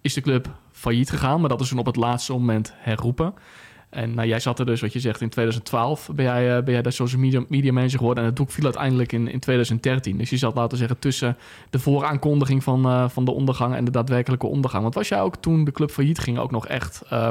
[0.00, 3.34] is de club failliet gegaan, maar dat is toen op het laatste moment herroepen.
[3.94, 6.72] En nou, jij zat er dus, wat je zegt, in 2012 ben jij, uh, ben
[6.72, 8.22] jij de social media, media manager geworden.
[8.22, 10.18] En het doek viel uiteindelijk in, in 2013.
[10.18, 11.36] Dus je zat, laten we zeggen, tussen
[11.70, 14.82] de vooraankondiging van, uh, van de ondergang en de daadwerkelijke ondergang.
[14.82, 17.30] Want was jij ook toen de club failliet ging ook nog echt uh,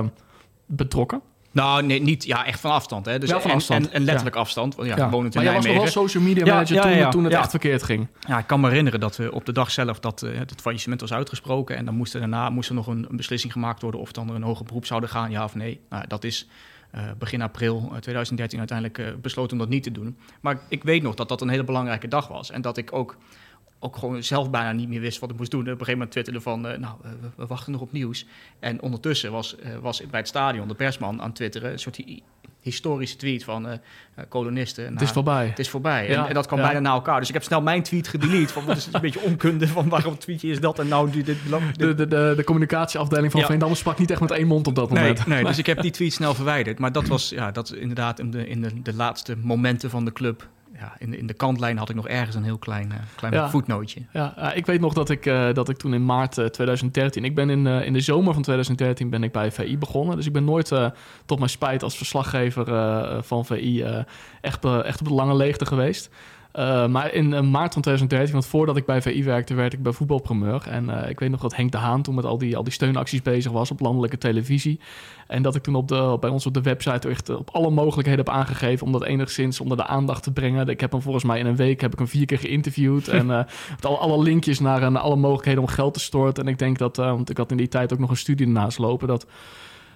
[0.65, 1.21] betrokken?
[1.53, 3.05] Nou, nee, niet ja, echt van afstand.
[3.05, 3.19] Hè.
[3.19, 3.87] Dus ja, van afstand.
[3.87, 4.75] En, en, letterlijk afstand.
[4.75, 5.09] Want ja, ja.
[5.09, 8.07] wonen maar jij was nog wel social media manager toen, toen, het echt verkeerd ging.
[8.27, 11.01] Ja, ik kan me herinneren dat we op de dag zelf dat uh, het faillissement
[11.01, 11.77] was uitgesproken.
[11.77, 14.29] En dan moest er daarna moest er nog een, een, beslissing gemaakt worden of dan
[14.29, 15.79] er een hoger beroep zouden gaan, ja of nee.
[15.89, 16.47] Nou, dat is
[16.95, 20.17] uh, begin april 2013 uiteindelijk uh, besloten om dat niet te doen.
[20.41, 22.51] Maar ik weet nog dat dat een hele belangrijke dag was.
[22.51, 23.17] En dat ik ook
[23.83, 25.61] ook gewoon zelf bijna niet meer wist wat ik moest doen.
[25.61, 28.25] Op een gegeven moment twitterde van, uh, nou, uh, we, wachten nog op nieuws.
[28.59, 31.71] En ondertussen was, uh, was bij het stadion de persman aan twitteren...
[31.71, 32.03] een soort
[32.61, 33.79] historische tweet van
[34.29, 34.91] kolonisten.
[34.93, 35.47] Het is voorbij.
[35.47, 36.07] Het is voorbij.
[36.07, 36.65] Ja, en, en, dat kwam ja.
[36.65, 37.19] bijna naar elkaar.
[37.19, 38.53] Dus ik heb snel mijn tweet gedelete.
[38.53, 41.11] Van, wat is een beetje onkunde van waarom tweetje is dat en nou...
[41.11, 41.79] Dit, dit, dit.
[41.79, 43.47] De, de, de, de, communicatieafdeling van ja.
[43.47, 45.25] Veendam sprak niet echt met één mond op dat moment.
[45.25, 46.79] Nee, nee dus ik heb die tweet snel verwijderd.
[46.79, 50.13] Maar dat was ja, dat inderdaad in de, in de, de laatste momenten van de
[50.13, 50.47] club
[50.83, 53.33] ja, in, de, in de kantlijn had ik nog ergens een heel klein, uh, klein
[53.33, 53.49] ja.
[53.49, 54.01] voetnootje.
[54.13, 57.25] Ja, uh, ik weet nog dat ik, uh, dat ik toen in maart 2013...
[57.25, 60.15] Ik ben in, in de zomer van 2013 ben ik bij VI begonnen.
[60.15, 60.71] Dus ik ben nooit
[61.25, 62.65] tot mijn spijt als verslaggever
[63.23, 63.83] van VI
[64.41, 66.09] echt, echt op de lange leegte geweest.
[66.59, 69.83] Uh, maar in uh, maart van 2013, want voordat ik bij VI werkte, werd ik
[69.83, 70.67] bij voetbalpromeur.
[70.67, 72.73] En uh, ik weet nog dat Henk de Haan toen met al die, al die
[72.73, 74.79] steunacties bezig was op landelijke televisie.
[75.27, 78.25] En dat ik toen op de, bij ons op de website echt op alle mogelijkheden
[78.25, 80.67] heb aangegeven om dat enigszins onder de aandacht te brengen.
[80.67, 83.07] Ik heb hem volgens mij in een week heb ik hem vier keer geïnterviewd.
[83.19, 86.43] en met al, alle linkjes naar, naar alle mogelijkheden om geld te storten.
[86.43, 88.77] En ik denk dat, want ik had in die tijd ook nog een studie ernaast
[88.77, 89.25] lopen, dat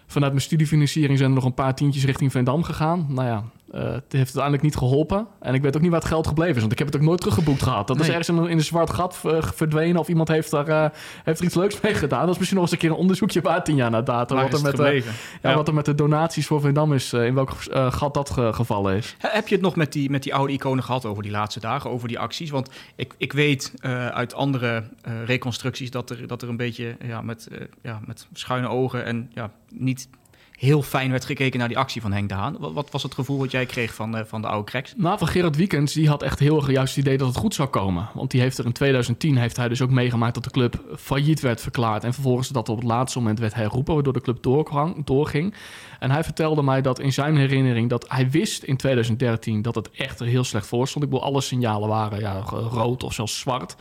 [0.08, 3.06] vanuit mijn studiefinanciering zijn er nog een paar tientjes richting Veendam gegaan.
[3.10, 5.28] Nou ja, uh, het heeft uiteindelijk niet geholpen.
[5.40, 7.02] En ik weet ook niet waar het geld gebleven is, want ik heb het ook
[7.02, 7.88] nooit teruggeboekt gehad.
[7.88, 8.08] Dat nee.
[8.08, 9.18] is ergens in, in een zwart gat
[9.56, 10.86] verdwenen of iemand heeft, daar, uh,
[11.24, 12.22] heeft er iets leuks mee gedaan.
[12.22, 14.36] Dat is misschien nog eens een keer een onderzoekje waard tien jaar na data.
[14.36, 15.04] Wat er, met, uh,
[15.42, 17.54] ja, wat er met de donaties voor Veendam is, in welk
[17.90, 19.16] gat dat gevallen is.
[19.18, 21.90] Heb je het nog met die, met die oude iconen gehad over die laatste dagen,
[21.90, 22.50] over die acties?
[22.50, 23.74] Want ik, ik weet
[24.14, 24.84] uit andere
[25.26, 27.48] reconstructies dat er, dat er een beetje ja, met,
[27.82, 30.10] ja, met schuine ogen en ja, niet
[30.58, 32.58] heel fijn werd gekeken naar die actie van Henk de Haan.
[32.60, 34.94] Wat, was het gevoel wat jij kreeg van, uh, van de oude cracks?
[34.98, 37.54] Nou, van Gerard Wiekens, die had echt heel erg juist het idee dat het goed
[37.54, 38.10] zou komen.
[38.14, 41.40] Want die heeft er in 2010 heeft hij dus ook meegemaakt dat de club failliet
[41.40, 42.04] werd verklaard.
[42.04, 45.54] En vervolgens dat op het laatste moment werd herroepen, waardoor de club doorgang, doorging.
[46.00, 49.92] En hij vertelde mij dat in zijn herinnering dat hij wist in 2013 dat het
[49.92, 51.06] echt er heel slecht voor stond.
[51.06, 53.76] Ik bedoel, alle signalen waren ja, rood of zelfs zwart.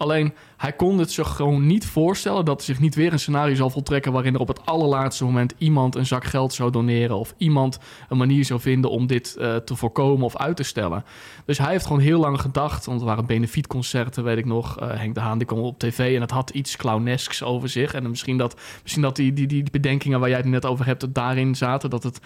[0.00, 3.54] Alleen hij kon het zich gewoon niet voorstellen dat er zich niet weer een scenario
[3.54, 7.34] zal voltrekken waarin er op het allerlaatste moment iemand een zak geld zou doneren of
[7.36, 11.04] iemand een manier zou vinden om dit uh, te voorkomen of uit te stellen.
[11.44, 14.80] Dus hij heeft gewoon heel lang gedacht, want er waren benefietconcerten, weet ik nog.
[14.82, 17.94] Uh, Henk de Haan die kwam op tv en het had iets clownesks over zich.
[17.94, 21.02] En misschien dat, misschien dat die, die, die bedenkingen waar jij het net over hebt,
[21.02, 21.90] het daarin zaten.
[21.90, 22.20] Dat het,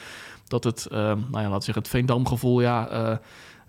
[0.46, 3.20] dat het uh, nou ja, we zeggen, het Veendam gevoel, ja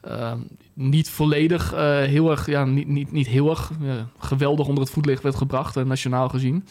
[0.08, 0.32] uh,
[0.74, 4.94] niet volledig uh, heel erg, ja, niet, niet, niet heel erg uh, geweldig onder het
[4.94, 6.66] voetlicht werd gebracht, nationaal gezien.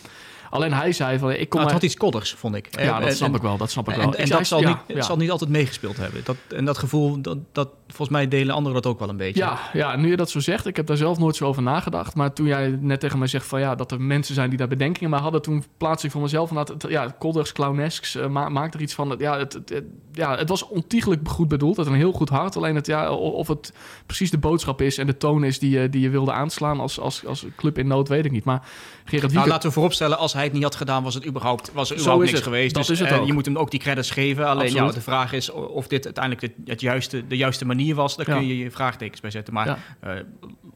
[0.54, 1.60] Alleen hij zei van, ik kom...
[1.60, 2.80] Nou, het had iets kodders, vond ik.
[2.80, 4.04] Ja, dat snap en, ik wel, dat snap ik wel.
[4.04, 6.20] En, en dat zal, ja, niet, zal niet altijd meegespeeld hebben.
[6.24, 9.40] Dat, en dat gevoel, dat, dat, volgens mij delen anderen dat ook wel een beetje.
[9.40, 12.14] Ja, ja, nu je dat zo zegt, ik heb daar zelf nooit zo over nagedacht.
[12.14, 14.68] Maar toen jij net tegen mij zegt van ja, dat er mensen zijn die daar
[14.68, 18.48] bedenkingen maar hadden, toen plaats ik voor mezelf van dat, ja, kodders, clownesks, uh, ma
[18.48, 19.14] maakt er iets van.
[19.18, 22.56] Ja het, het, het, ja, het was ontiegelijk goed bedoeld, het een heel goed hart.
[22.56, 23.72] Alleen het, ja, of het
[24.06, 27.26] precies de boodschap is en de toon is die, die je wilde aanslaan als, als,
[27.26, 28.44] als club in nood, weet ik niet.
[28.44, 28.62] Maar
[29.04, 31.90] Gerard nou, laten we vooropstellen, als hij het niet had gedaan, was het überhaupt, was
[31.90, 32.42] er überhaupt niks het.
[32.42, 32.74] geweest.
[32.74, 34.46] Dat dus, is het uh, je moet hem ook die credits geven.
[34.46, 38.16] Alleen ja, de vraag is of dit uiteindelijk het, het juiste, de juiste manier was.
[38.16, 38.36] Daar ja.
[38.36, 39.54] kun je je vraagtekens bij zetten.
[39.54, 40.12] Maar uh,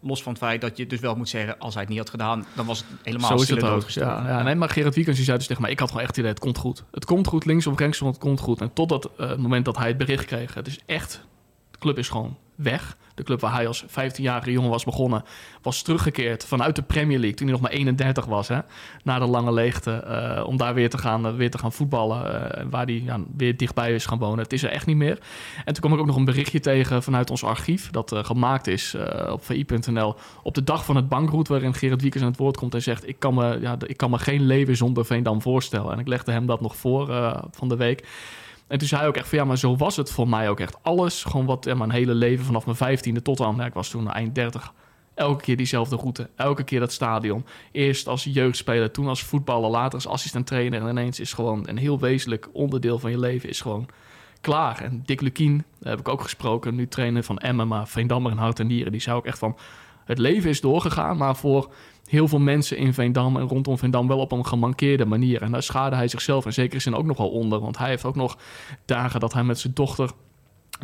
[0.03, 1.59] los van het feit dat je dus wel moet zeggen...
[1.59, 3.89] als hij het niet had gedaan, dan was het helemaal Zo is het ook.
[3.89, 5.71] Ja, ja, Nee, maar Gerard Wiekens zei dus tegen mij...
[5.71, 6.85] ik had gewoon echt het idee, het komt goed.
[6.91, 8.61] Het komt goed, links of rechts, het komt goed.
[8.61, 10.55] En totdat uh, het moment dat hij het bericht kreeg...
[10.55, 11.21] het is echt
[11.71, 12.97] De club is gewoon weg.
[13.19, 15.23] De club waar hij als 15-jarige jongen was begonnen,
[15.63, 18.49] was teruggekeerd vanuit de Premier League toen hij nog maar 31 was.
[18.49, 18.59] Hè,
[19.03, 19.91] na de lange leegte.
[19.91, 22.53] eh, om daar weer te gaan, eh, weer te gaan voetballen.
[22.59, 24.39] eh, waar hij ja, weer dichtbij is gaan wonen.
[24.39, 25.19] Het is er echt niet meer.
[25.65, 27.91] En toen kwam ik ook nog een berichtje tegen vanuit ons archief.
[27.91, 28.97] Dat gemaakt is
[29.31, 30.15] op vi.nl.
[30.43, 31.49] Op de dag van het bankroet.
[31.49, 34.11] Waarin Gerard Wiekers aan het woord komt en zegt: ik kan, me, ja, ik kan
[34.11, 35.93] me geen leven zonder Veendam voorstellen.
[35.93, 37.07] En ik legde hem dat nog voor
[37.51, 38.07] van de week.
[38.69, 40.61] En toen zei hij ook echt van ja, maar zo was het voor mij ook
[40.61, 40.77] echt.
[40.83, 44.35] Alles, gewoon wat mijn hele leven vanaf mijn vijftiende tot aan, ik was toen eind
[44.35, 44.73] 30.
[45.15, 47.45] Elke keer diezelfde route, elke keer dat stadion.
[47.73, 50.83] Eerst als jeugdspeler, toen als voetballer, later als assistent trainer.
[50.83, 53.89] En ineens is gewoon een heel wezenlijk onderdeel van je leven is gewoon
[54.41, 54.81] klaar.
[54.81, 58.39] En Dick Lukien, daar heb ik ook gesproken, nu trainer van Emmen, maar Veendammer en
[58.39, 58.93] Hout en Nieren.
[58.93, 59.57] Die zei ook echt van,
[60.05, 61.73] het leven is doorgegaan, maar voor
[62.09, 65.43] heel veel mensen in Veendam en rondom Veendam wel op een gemankeerde manier.
[65.43, 67.61] En daar schade hij zichzelf in zekere zin ook nog wel onder.
[67.61, 68.37] Want hij heeft ook nog
[68.85, 70.11] dagen dat hij met zijn dochter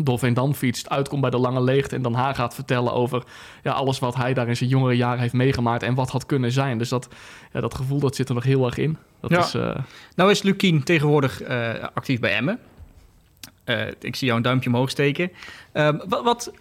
[0.03, 3.23] door Veendam fietst, uitkomt bij de lange leegte en dan haar gaat vertellen over
[3.63, 6.53] ja, alles wat hij daar in zijn jongere jaren heeft meegemaakt en wat had kunnen
[6.53, 6.79] zijn.
[6.79, 7.09] Dus dat,
[7.53, 8.97] ja, dat gevoel dat zit er nog heel erg in.
[9.21, 9.39] Dat Ja.
[9.39, 9.77] is, eh,
[10.17, 12.59] Nou is Lukien tegenwoordig eh, actief bij Emmen.
[13.65, 15.31] Eh, ik zie jou een duimpje omhoog steken.
[15.73, 16.53] Ehm, wat, wat,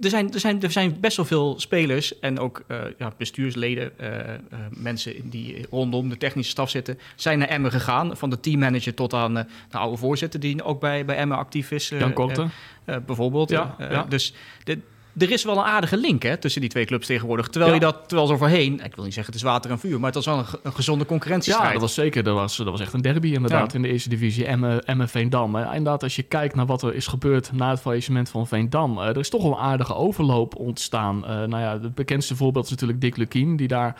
[0.00, 3.98] er, zijn, er, zijn, er zijn best wel veel spelers en ook eh, ja, bestuursleden,
[3.98, 8.16] eh, eh, mensen die rondom de technische staf zitten, zijn naar Emmen gegaan.
[8.16, 11.88] Van de teammanager tot aan de oude voorzitter die ook bij, bij Emmen actief is.
[11.88, 12.46] Jan Korte.
[12.84, 13.50] bijvoorbeeld.
[13.50, 14.04] Ja, ja.
[14.08, 14.34] Dus
[14.64, 14.78] de,
[15.18, 17.48] er is wel een aardige link hè, tussen die twee clubs tegenwoordig.
[17.48, 19.96] Terwijl je dat, terwijl zo voorheen, ik wil niet zeggen het is water en vuur,
[20.00, 21.66] maar het was wel een, ge- een gezonde concurrentiestrijd.
[21.68, 22.22] Ja, dat was zeker.
[22.22, 24.46] Dat was, dat was echt een derby inderdaad in de eerste divisie.
[24.46, 25.56] Emmen, Emmen Veendam.
[25.56, 28.98] En inderdaad, als je kijkt naar wat er is gebeurd na het faillissement van Veendam.
[28.98, 31.24] eh, er is toch wel een aardige overloop ontstaan.
[31.26, 33.56] Eh, nou ja, het bekendste voorbeeld is natuurlijk Dick Lukien.
[33.56, 33.94] Die daar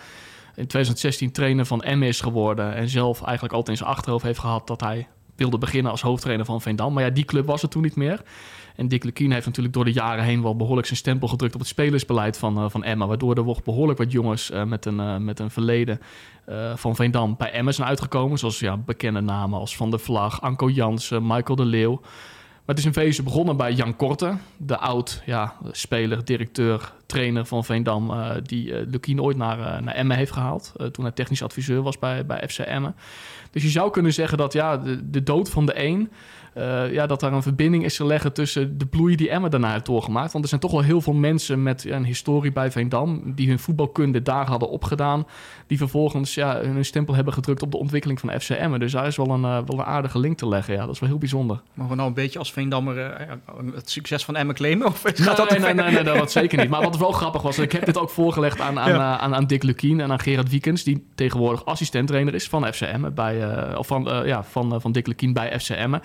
[0.57, 2.75] in 2016 trainer van Emmen is geworden.
[2.75, 5.09] En zelf eigenlijk altijd in zijn achterhoofd heeft gehad dat hij
[5.41, 6.93] wilde beginnen als hoofdtrainer van Veendam.
[6.93, 8.23] Maar ja, die club was er toen niet meer.
[8.77, 11.61] En Dick Lukien heeft natuurlijk door de jaren heen wel behoorlijk zijn stempel gedrukt op
[11.61, 13.07] het spelersbeleid van, eh, van Emma.
[13.07, 16.01] Waardoor er behoorlijk wat jongens eh, met, een, eh, met een verleden
[16.75, 18.39] van Veendam bij Emmen zijn uitgekomen.
[18.39, 22.01] Zoals ja, bekende namen als Van der Vlag, Anko Jansen, Michael de Leeuw.
[22.71, 27.47] Maar het is in wezen begonnen bij Jan Korte, de oud ja, speler, directeur, trainer
[27.47, 30.73] van Veendam, die Lukien ooit naar, naar Emmen heeft gehaald.
[30.77, 32.95] eh, toen hij technisch adviseur was bij, bij FC Emmen.
[33.51, 36.11] Dus je zou kunnen zeggen dat ja, de, de dood van de een,
[36.53, 39.73] eh, ja, dat daar een verbinding is te leggen tussen de bloei die Emmen daarna
[39.73, 40.33] heeft doorgemaakt.
[40.33, 43.49] Want er zijn toch wel heel veel mensen met ja, een historie bij Veendam, die
[43.49, 45.27] hun voetbalkunde daar hadden opgedaan,
[45.67, 48.81] die vervolgens ja, hun stempel hebben gedrukt op de ontwikkeling van FC Emmen.
[48.81, 50.75] Dus daar is wel een, eh, wel een aardige link te leggen.
[50.75, 51.61] Ja, dat is wel heel bijzonder.
[51.75, 53.29] Mogen we nou een beetje als Veendammer eh,
[53.75, 54.87] het succes van Emmen claimen?
[54.87, 56.69] Of gaat Nee, dat nee, nee, nee, nee, dat zeker niet.
[56.69, 59.19] Maar wat wel grappig was, ik heb dit ook voorgelegd aan, aan, Ja.
[59.19, 63.77] aan, aan Dick Lukien en aan Gerard Wiekens, die tegenwoordig assistent-trainer is van FCM, bij,
[63.77, 65.99] of van, ja, van, van Dick Lukien bij FCM.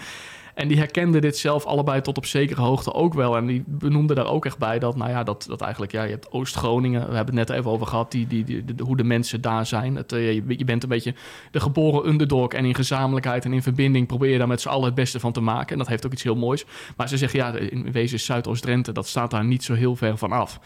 [0.55, 3.37] En die herkenden dit zelf allebei tot op zekere hoogte ook wel.
[3.37, 6.11] En die benoemden daar ook echt bij dat, nou ja, dat, dat eigenlijk, ja, je
[6.11, 9.65] hebt Oost-Groningen, we hebben het net even over gehad, die, die, hoe de mensen daar
[9.65, 9.95] zijn.
[9.95, 11.13] Het, eh, je, je bent een beetje
[11.51, 14.85] de geboren underdog en in gezamenlijkheid en in verbinding probeer je daar met z'n allen
[14.85, 15.71] het beste van te maken.
[15.71, 16.65] En dat heeft ook iets heel moois.
[16.97, 20.31] Maar ze zeggen, ja, in wezen Zuidoost-Drenthe, dat staat daar niet zo heel ver van
[20.31, 20.59] af.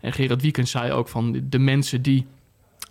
[0.00, 2.26] En Gerard Wiekens zei ook van de mensen die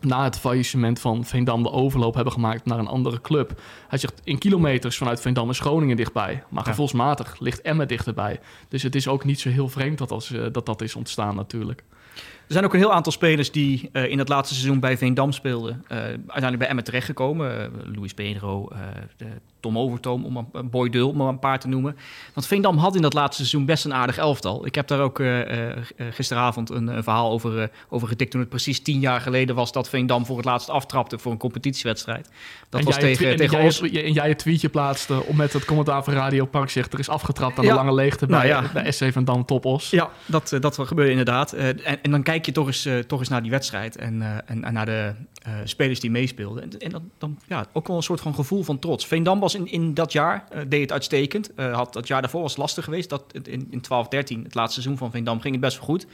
[0.03, 3.61] na het faillissement van Veendam de overloop hebben gemaakt naar een andere club.
[3.87, 6.43] Hij zegt in kilometers vanuit Veendam is Groningen dichtbij.
[6.49, 8.39] Maar gevoelsmatig ligt Emmen dichterbij.
[8.67, 11.35] Dus het is ook niet zo heel vreemd dat als, eh, dat, dat is ontstaan
[11.35, 11.83] natuurlijk.
[12.15, 15.31] Er zijn ook een heel aantal spelers die eh, in het laatste seizoen bij Veendam
[15.31, 15.83] speelden.
[15.87, 17.71] eh, uiteindelijk bij Emmen terechtgekomen.
[17.85, 18.69] Uh, Luis Pedro,
[19.17, 19.25] de
[19.61, 21.95] Tom Overtoom, om een, Boy Dul, om maar een paar te noemen.
[22.33, 24.65] Want Veendam had in dat laatste seizoen best een aardig elftal.
[24.65, 28.31] Ik heb daar ook eh, eh, gisteravond een, een verhaal over, eh, over getikt...
[28.31, 31.19] toen het precies tien jaar geleden was dat Veendam voor het laatst aftrapte...
[31.19, 32.29] voor een competitiewedstrijd.
[32.69, 35.65] Dat en was jij, tegen, en tegen jij, en jij tweetje plaatste om met het
[35.65, 36.93] commentaar van Radio Park zegt...
[36.93, 37.69] er is afgetrapt aan Ja.
[37.69, 38.71] de lange leegte bij, Nou ja.
[38.73, 39.89] bij SC Veendam Topos.
[39.89, 41.53] Ja, dat, eh, dat gebeurde inderdaad.
[41.53, 44.21] Eh, en, en dan kijk je toch eens, eh, toch eens naar die wedstrijd en,
[44.21, 46.63] eh, en, naar de eh, spelers die meespeelden.
[46.63, 49.05] En, en dan, dan ja, ook wel een soort van gevoel van trots.
[49.05, 51.53] Veendam was in, in dat jaar, eh, deed het uitstekend.
[51.53, 53.09] Eh, had dat jaar daarvoor was lastig geweest.
[53.09, 56.05] Dat, in, in 12, 13, het laatste seizoen van Veendam, ging het best wel goed.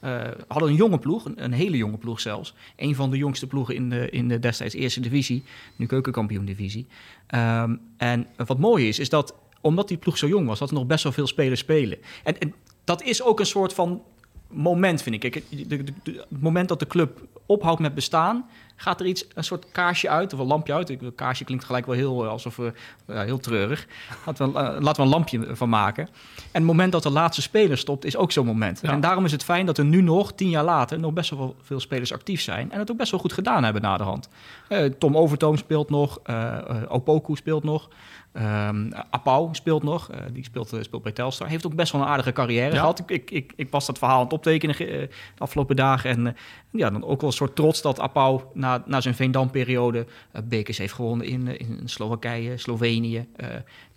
[0.00, 2.54] Eh hadden een jonge ploeg, een, een hele jonge ploeg zelfs.
[2.76, 5.42] Een van de jongste ploegen in de, in de destijds eerste divisie,
[5.76, 6.86] nu keukenkampioen divisie.
[7.26, 10.74] Ehm, en wat mooi is, is dat omdat die ploeg zo jong was, dat er
[10.74, 11.98] nog best wel veel spelers spelen.
[12.24, 12.54] En, en
[12.84, 14.02] dat is ook een soort van
[14.50, 15.34] moment, vind ik.
[15.34, 20.32] Het moment dat de club ophoudt met bestaan, gaat er iets, een soort kaarsje uit
[20.32, 20.90] of een lampje uit.
[20.90, 22.70] Ik, kaarsje klinkt gelijk wel heel, uh, alsof, uh,
[23.06, 23.86] heel treurig.
[24.26, 26.06] Laten we, uh, laten we een lampje van maken.
[26.06, 26.12] En
[26.52, 28.80] het moment dat de laatste speler stopt, is ook zo'n moment.
[28.82, 28.90] Ja.
[28.90, 31.56] En daarom is het fijn dat er nu nog, tien jaar later, nog best wel
[31.62, 32.72] veel spelers actief zijn.
[32.72, 34.28] En het ook best wel goed gedaan hebben na de hand.
[34.98, 36.20] Tom Overtoom speelt nog,
[36.88, 37.88] Opoku speelt nog.
[38.42, 41.48] Um, Apau speelt nog, uh, die speelt, uh, speelt bij Telstar.
[41.48, 42.78] Heeft ook best wel een aardige carrière ja.
[42.78, 42.98] gehad.
[42.98, 46.10] Ik, ik, ik, ik, was dat verhaal aan het optekenen uh, de afgelopen dagen.
[46.10, 46.36] En
[46.70, 50.06] ja, dan ook wel een soort trots dat Apau na, na zijn Veendam-periode
[50.44, 53.28] bekers heeft gewonnen in, in Slowakije, Slovenië,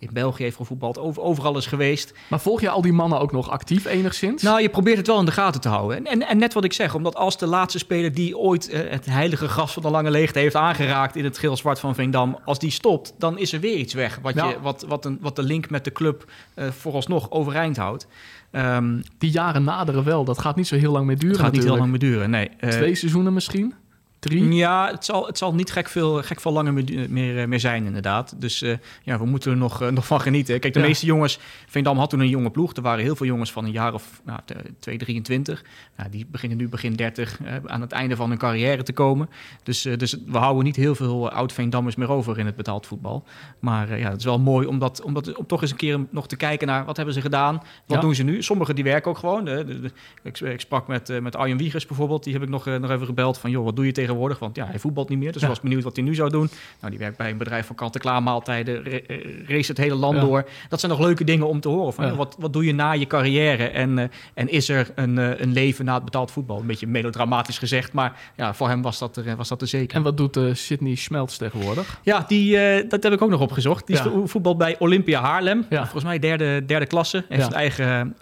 [0.00, 0.98] in België heeft gevoetbald.
[0.98, 2.14] Over, overal is geweest.
[2.28, 4.42] Maar volg je al die mannen ook nog actief enigszins?
[4.42, 5.96] Nou, je probeert het wel in de gaten te houden.
[5.96, 9.06] En, en, en net wat ik zeg, omdat als de laatste speler die ooit het
[9.06, 12.70] heilige gras van de lange leegte heeft aangeraakt in het geel-zwart van Veendam, als die
[12.70, 14.18] stopt, dan is er weer iets weg.
[14.22, 14.48] Wat, Ja.
[14.48, 18.06] je, wat, wat, een, wat de link met de club uh, vooralsnog overeind houdt.
[18.52, 20.24] Um, Die jaren naderen wel.
[20.24, 22.50] Dat gaat niet zo heel lang meer duren gaat niet heel lang meer duren, nee.
[22.60, 23.74] Uh, Twee seizoenen misschien?
[24.20, 24.52] Drie?
[24.52, 27.84] Ja, het zal, het zal niet gek veel, gek veel langer meer, meer, meer zijn,
[27.84, 28.34] inderdaad.
[28.40, 30.60] Dus uh, ja, we moeten er nog, uh, nog van genieten.
[30.60, 30.86] Kijk, de Ja.
[30.86, 31.38] meeste jongens...
[31.66, 32.72] Veendam had toen een jonge ploeg.
[32.74, 34.40] Er waren heel veel jongens van een jaar of nou,
[34.78, 35.64] 2, 23.
[35.96, 39.28] Nou, die beginnen nu begin 30 uh, aan het einde van hun carrière te komen.
[39.62, 43.24] Dus, dus we houden niet heel veel oud-Veendammers meer over in het betaald voetbal.
[43.58, 46.06] Maar ja, het is wel mooi om, dat, om, dat, om toch eens een keer
[46.10, 46.84] nog te kijken naar...
[46.84, 47.54] wat hebben ze gedaan?
[47.54, 47.62] Wat
[47.96, 48.00] Ja.
[48.00, 48.42] doen ze nu?
[48.42, 49.44] Sommigen die werken ook gewoon.
[49.44, 49.90] De, de, de-
[50.22, 52.24] ik, ik sprak met, met Arjen Wiegers bijvoorbeeld.
[52.24, 53.50] Die heb ik nog, nog even gebeld van...
[53.50, 54.38] joh, wat doe je tegenwoordig?
[54.38, 55.32] Want ja, hij voetbalt niet meer.
[55.32, 55.46] Dus Ja.
[55.48, 56.48] ik was benieuwd wat hij nu zou doen.
[56.78, 58.84] Nou, die werkt bij een bedrijf van kant-en-klaar maaltijden.
[58.84, 60.20] eh, race het hele land Ja.
[60.20, 60.48] door.
[60.68, 61.92] Dat zijn nog leuke dingen om te horen.
[61.92, 62.14] Van, Ja.
[62.14, 63.64] wat, wat doe je na je carrière?
[63.68, 66.60] En, eh, en is er een, eh, een leven na het betaald voetbal?
[66.60, 67.92] Een beetje melodramatisch gezegd.
[67.92, 69.96] Maar ja, voor hem was dat er, was dat er zeker.
[69.96, 72.00] En wat doet uh, Sydney Schmeltz tegenwoordig?
[72.02, 73.86] Ja, die, dat heb ik ook nog opgezocht.
[73.86, 75.66] Die voetbal bij Olympia Haarlem.
[75.70, 75.80] Ja.
[75.82, 77.24] Volgens mij derde, derde klasse.
[77.28, 77.46] Heeft Ja.
[77.46, 78.16] een eigen,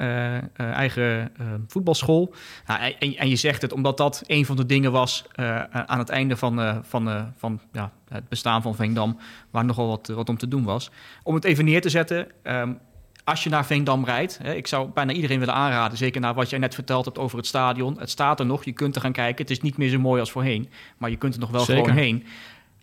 [0.56, 1.32] eigen
[1.66, 2.34] voetbalschool.
[2.66, 5.98] Nou, en, en, je zegt het omdat dat een van de dingen was uh, aan
[5.98, 9.18] het einde van, uh, van, uh, van ja, het bestaan van Veendam...
[9.50, 10.90] waar nogal wat, wat om te doen was.
[11.22, 12.26] Om het even neer te zetten...
[12.42, 12.78] Um,
[13.28, 16.50] als je naar Veendam rijdt, hè, ik zou bijna iedereen willen aanraden, zeker na wat
[16.50, 17.98] jij net verteld hebt over het stadion.
[17.98, 19.42] Het staat er nog, je kunt er gaan kijken.
[19.42, 21.84] Het is niet meer zo mooi als voorheen, maar je kunt er nog wel Zeker.
[21.84, 22.26] gewoon heen.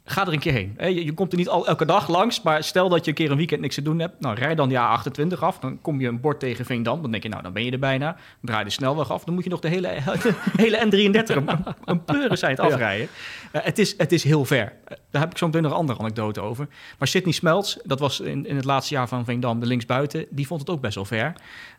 [0.07, 0.77] Ga er een keer heen.
[0.79, 3.31] Je, je, komt er niet al, elke dag langs, maar stel dat je een keer
[3.31, 4.19] een weekend niks te doen hebt.
[4.19, 5.59] Nou, rij dan die A28 af.
[5.59, 7.01] Dan kom je een bord tegen Veendam.
[7.01, 8.15] Dan denk je, nou, dan ben je er bijna.
[8.41, 9.23] Draai de snelweg af.
[9.23, 9.87] Dan moet je nog de hele,
[10.23, 13.07] de hele N33, een, een pleurisheid afrijden.
[13.51, 13.59] Ja.
[13.59, 14.63] Uh, het, is, het is heel ver.
[14.63, 16.67] Uh, daar heb ik zo meteen nog een andere anekdote over.
[16.99, 20.25] Maar Sidney Smelts, dat was in, in het laatste jaar van Veendam de linksbuiten.
[20.29, 21.33] Die vond het ook best wel ver.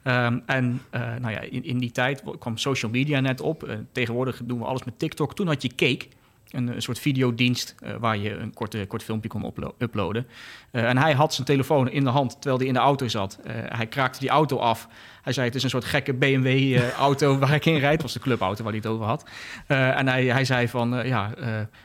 [0.04, 3.76] Um, en uh, nou ja, in, in die tijd kwam social media net op.
[3.92, 5.34] Tegenwoordig doen we alles met TikTok.
[5.34, 6.06] Toen had je Cake.
[6.50, 10.26] Een, soort videodienst uh, waar je een korte, kort filmpje kon uplo uploaden.
[10.72, 13.38] Uh, en hij had zijn telefoon in de hand terwijl hij in de auto zat.
[13.46, 14.88] Uh, hij kraakte die auto af.
[15.22, 17.92] Hij zei: Het is een soort gekke BMW-auto waar ik in rijd.
[17.92, 19.24] Het was de clubauto waar hij het over had.
[19.66, 21.32] En hij, hij zei: van ja,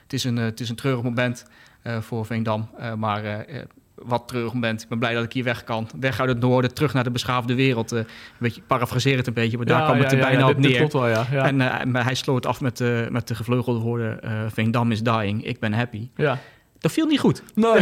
[0.01, 1.45] het, is een, het is een treurig moment
[1.99, 2.69] voor Veendam.
[2.97, 3.45] maar
[4.03, 4.81] wat treurig moment.
[4.81, 5.89] Ik ben blij dat ik hier weg kan.
[5.99, 7.93] Weg uit het noorden, terug naar de beschaafde wereld.
[7.93, 8.05] Uh, een
[8.39, 10.71] beetje parafraseer het een beetje, maar daar kwam ja, het er ja, bijna op dit,
[10.71, 10.79] neer.
[10.79, 11.25] Dit wel, ja.
[11.31, 14.19] En uh, hij sloot af met, uh, met de gevleugelde woorden:
[14.53, 16.09] Veendam is dying, ik ben happy.
[16.15, 16.37] Ja.
[16.79, 17.43] Dat viel niet goed.
[17.55, 17.81] Nee.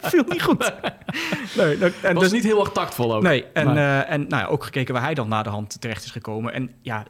[0.00, 0.72] viel niet goed.
[1.56, 3.22] nee, dat en was dus, niet heel erg tactvol ook.
[3.22, 6.10] Nee, en, en nou ja, ook gekeken waar hij dan na de hand terecht is
[6.10, 6.52] gekomen.
[6.52, 7.04] En ja,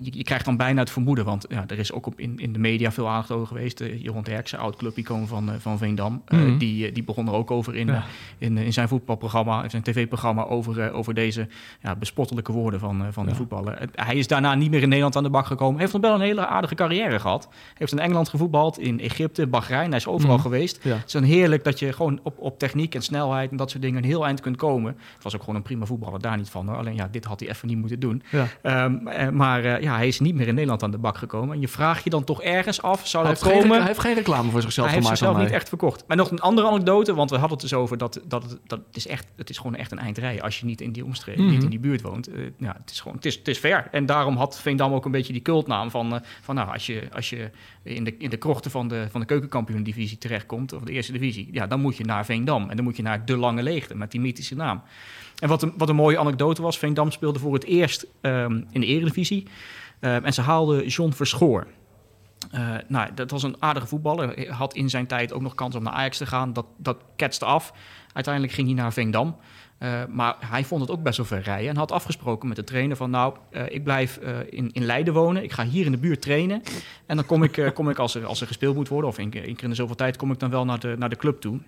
[0.00, 2.52] je, je, krijgt dan bijna het vermoeden, want ja, er is ook op in, in
[2.52, 3.80] de media veel aandacht over geweest.
[3.80, 6.58] Uh, Jeroen Derksen, oud-clubicoon van, uh, van Veendam, mm -hmm.
[6.58, 8.04] die, die begon er ook over in, ja.
[8.38, 11.48] in, in zijn voetbalprogramma, in zijn tv-programma, over, over deze
[11.82, 13.88] ja, bespottelijke woorden van, van de voetballer.
[13.94, 15.80] hij is daarna niet meer in Nederland aan de bak gekomen.
[15.80, 17.48] Heeft nog wel een hele aardige carrière gehad.
[17.74, 19.88] Heeft in Engeland gevoetbald, in Egypte, Bahrein.
[19.88, 20.52] Hij is overal mm -hmm.
[20.52, 20.82] geweest.
[20.82, 23.82] Het is dan heerlijk dat je gewoon op, op techniek en snelheid en dat soort
[23.82, 24.96] dingen een heel eind kunt komen.
[25.14, 26.68] Het was ook gewoon een prima voetballer, daar niet van.
[26.68, 26.76] Hoor.
[26.76, 28.22] Alleen ja, dit had hij even niet moeten doen.
[28.62, 31.54] Um, maar ja, hij is niet meer in Nederland aan de bak gekomen.
[31.54, 33.60] En je vraagt je dan toch ergens af, zou hij dat komen?
[33.60, 35.24] Geen, hij heeft geen reclame voor zichzelf Hij heeft gemaakt.
[35.24, 36.04] zichzelf niet echt verkocht.
[36.06, 38.78] Maar nog een andere anekdote, want we hadden het dus over dat, dat, het, dat
[38.86, 41.36] het, is echt, het is gewoon echt een eindrij als je niet in die omstreek,
[41.36, 41.52] mm -hmm.
[41.52, 42.28] niet in die buurt woont.
[42.28, 43.88] Uh, ja, het is gewoon, het is, het is ver.
[43.90, 47.08] En daarom had Veendam ook een beetje die cultnaam van, uh, van nou, als je,
[47.12, 47.50] als je
[47.82, 51.48] in de, in de krochten van de, van de keukenkampioen-divisie terechtkomt, of de eerste divisie,
[51.52, 52.70] ja, dan moet je naar Veendam.
[52.70, 54.82] En dan moet je naar de Lange Leegte, met die mythische naam.
[55.36, 58.80] En wat een, wat een mooie anekdote was, Veendam speelde voor het eerst um, in
[58.80, 59.46] de eredivisie.
[60.00, 61.66] Uh, en ze haalden John Verschoor.
[62.54, 64.52] Uh, nou, dat was een aardige voetballer.
[64.52, 66.52] Had in zijn tijd ook nog kans om naar Ajax te gaan.
[66.52, 67.72] Dat, dat ketste af.
[68.12, 69.36] Uiteindelijk ging hij naar Veendam.
[69.78, 71.70] Uh, maar hij vond het ook best wel ver rijden.
[71.70, 73.10] En had afgesproken met de trainer van...
[73.10, 74.16] nou, uh, ik blijf
[74.50, 75.42] in, in Leiden wonen.
[75.42, 76.62] Ik ga hier in de buurt trainen.
[77.06, 79.10] En dan kom ik, kom ik als, er, als er gespeeld moet worden...
[79.10, 80.16] of één keer in de zoveel tijd...
[80.16, 81.58] kom ik dan wel naar de, naar de club toe.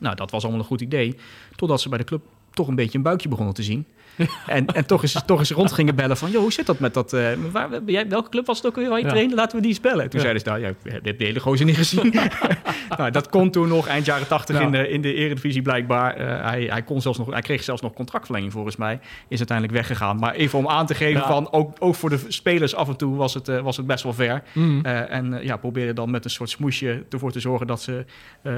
[0.00, 1.16] Nou, dat was allemaal een goed idee.
[1.54, 2.22] Totdat ze bij de club
[2.56, 3.86] toch een beetje een buikje begonnen te zien.
[4.46, 6.30] en, en toch, is, toch eens rond gingen bellen van...
[6.30, 7.12] joh, hoe zit dat met dat...
[7.12, 9.10] Uh, waar, jij, welke club was het ook weer waar je ja.
[9.10, 9.34] trainde?
[9.34, 10.10] Laten we die eens bellen.
[10.10, 10.26] Toen ja.
[10.26, 12.14] zeiden ze, nou, je hebt de hele gozer niet gezien.
[12.96, 16.20] nou, dat kon toen nog eind jaren tachtig in, de, in de eredivisie blijkbaar.
[16.20, 19.00] Uh, hij, hij, kon zelfs nog, hij kreeg zelfs nog contractverlenging volgens mij.
[19.28, 20.16] Is uiteindelijk weggegaan.
[20.18, 21.52] Maar even om aan te geven van...
[21.52, 24.12] Ook, ook voor de spelers af en toe was het, uh, was het best wel
[24.12, 24.42] ver.
[24.52, 24.84] Mm.
[24.84, 27.66] en ja, probeerde dan met een soort smoesje ervoor te zorgen...
[27.66, 28.04] dat ze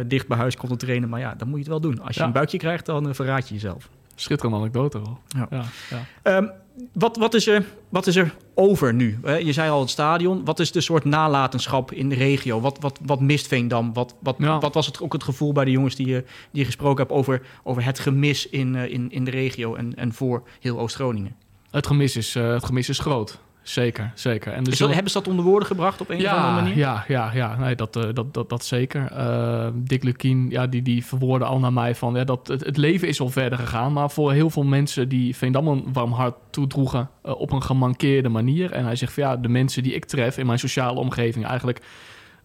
[0.06, 1.08] dicht bij huis konden trainen.
[1.08, 2.00] Maar ja, dan moet je het wel doen.
[2.00, 3.88] Als je een buikje krijgt, dan verraad je jezelf.
[4.20, 5.18] Schitterende anekdote wel.
[5.28, 5.64] Ja.
[5.90, 6.36] Ja.
[6.36, 6.50] Um,
[6.92, 9.18] wat, wat, is er, wat is er over nu?
[9.24, 10.44] Je zei al het stadion.
[10.44, 12.60] Wat is de soort nalatenschap in de regio?
[12.60, 13.92] Wat, wat, wat mist Veendam?
[13.92, 16.64] Wat, wat, wat was het ook het gevoel bij de jongens die je, die je
[16.64, 20.78] gesproken hebt over, over het gemis in, in, in de regio en, en voor heel
[20.78, 21.36] Oost-Groningen?
[21.70, 23.38] Het gemis, is, uh, het gemis is groot.
[23.62, 24.52] Zeker, zeker.
[24.52, 26.76] En dus dat, hebben ze dat onder woorden gebracht op een ja, of andere manier?
[26.76, 29.12] Ja, ja, ja nee, dat, uh, dat, dat, dat zeker.
[29.12, 32.14] Uh, Dick Lukien, ja, die, die verwoordde al naar mij van...
[32.14, 33.92] Ja, dat het, het, leven is al verder gegaan...
[33.92, 37.10] maar voor heel veel mensen die Veendam een warm hart toedroegen...
[37.26, 38.72] Uh, op een gemankeerde manier.
[38.72, 41.46] En hij zegt van ja, de mensen die ik tref in mijn sociale omgeving...
[41.46, 41.80] eigenlijk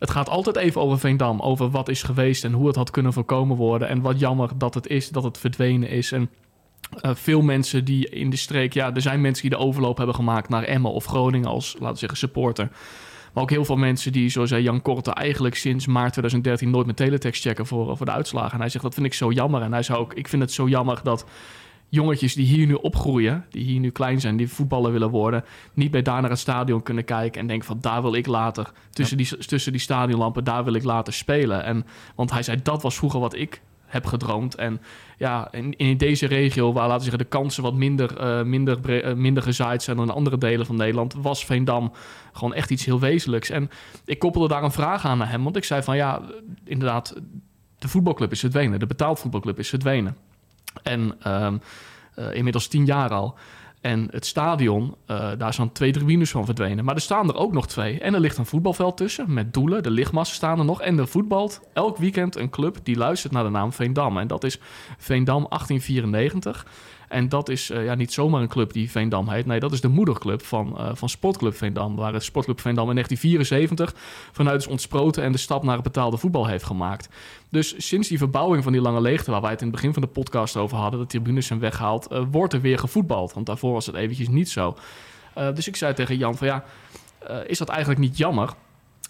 [0.04, 1.40] het gaat altijd even over Veendam.
[1.40, 3.88] Over wat is geweest en hoe het had kunnen voorkomen worden.
[3.88, 6.12] En wat jammer dat het is, dat het verdwenen is.
[6.12, 6.30] En
[7.02, 10.16] uh, veel mensen die in de streek, ja, er zijn mensen die de overloop hebben
[10.16, 12.70] gemaakt naar Emmen of Groningen als, laten we zeggen, supporter.
[13.34, 16.86] Maar ook heel veel mensen die, zoals zei Jan Korte, eigenlijk sinds maart 2013 nooit
[16.86, 18.52] met teletext checken voor, voor de uitslagen.
[18.52, 19.62] En hij zegt, dat vind ik zo jammer.
[19.62, 21.26] En hij zei ook, ik vind het zo jammer dat
[21.90, 25.92] jongetjes die hier nu opgroeien, die hier nu klein zijn, die voetballer willen worden, niet
[25.92, 29.18] bij daar naar het stadion kunnen kijken en denken van daar wil ik later, tussen,
[29.18, 31.64] die, tussen die stadionlampen, daar wil ik later spelen.
[31.64, 31.86] En,
[32.16, 33.62] want hij zei, dat was vroeger wat ik
[33.94, 34.56] heb gedroomd.
[34.56, 34.82] En
[35.18, 39.06] ja, in, in deze regio, waar laten we zeggen, de kansen wat minder, uh, minder,
[39.06, 41.92] uh, minder gezaaid zijn dan in andere delen van Nederland, was Veendam
[42.34, 43.50] gewoon echt iets heel wezenlijks.
[43.50, 43.70] En
[44.06, 46.22] ik koppelde daar een vraag aan naar hem, want ik zei van ja,
[46.66, 47.16] inderdaad,
[47.80, 50.18] de voetbalclub is verdwenen, de betaald voetbalclub is verdwenen.
[50.84, 51.62] En um,
[52.16, 53.38] uh, inmiddels tien jaar al.
[53.84, 56.86] En het stadion, uh, daar zijn twee tribunes van verdwenen.
[56.86, 58.00] Maar er staan er ook nog twee.
[58.00, 59.84] En er ligt een voetbalveld tussen met doelen.
[59.84, 60.82] De lichtmassen staan er nog.
[60.82, 64.18] En er voetbalt elk weekend een club die luistert naar de naam Veendam.
[64.18, 64.60] En dat is
[64.98, 66.66] Veendam 1894.
[67.14, 69.46] En dat is uh, ja, niet zomaar een club die Veendam heet.
[69.46, 71.96] Nee, dat is de moederclub van, uh, van Sportclub Veendam.
[71.96, 74.02] Waar het Sportclub Veendam in 1974
[74.32, 77.10] vanuit is ontsproten en de stap naar het betaalde voetbal heeft gemaakt.
[77.50, 80.02] Dus sinds die verbouwing van die lange leegte, waar wij het in het begin van
[80.02, 83.34] de podcast over hadden, de tribunes zijn weggehaald, uh, wordt er weer gevoetbald.
[83.34, 84.78] Want daarvoor was het eventjes niet zo.
[85.34, 86.64] dus ik zei tegen Jan van ja,
[87.48, 88.54] is dat eigenlijk niet jammer?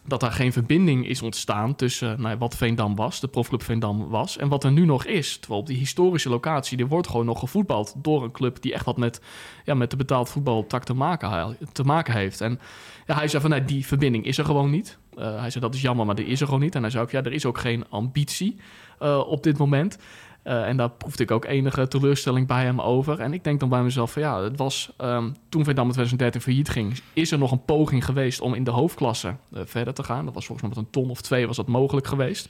[0.06, 4.38] Dat daar geen verbinding is ontstaan tussen nou, wat Veendam was, de profclub Veendam was,
[4.38, 5.38] en wat er nu nog is.
[5.38, 8.86] Terwijl op die historische locatie, die wordt gewoon nog gevoetbald door een club die echt
[8.86, 9.22] wat met,
[9.66, 12.41] ja, met de betaald voetbaltak te maken, te maken heeft.
[12.41, 12.60] En
[13.06, 14.97] hij zei van, die verbinding is er gewoon niet.
[15.18, 16.76] Uh, hij zei, dat is jammer, maar die is er gewoon niet.
[16.76, 18.56] En hij zei ook, ja, er is ook geen ambitie
[19.01, 19.97] uh, op dit moment.
[20.43, 23.19] Uh, en daar proefde ik ook enige teleurstelling bij hem over.
[23.19, 26.41] En ik denk dan bij mezelf van ja, het was um, toen Veendam in 2013
[26.41, 30.03] failliet ging, is er nog een poging geweest om in de hoofdklasse uh, verder te
[30.03, 30.25] gaan.
[30.25, 32.49] Dat was volgens mij met een ton of twee was dat mogelijk geweest.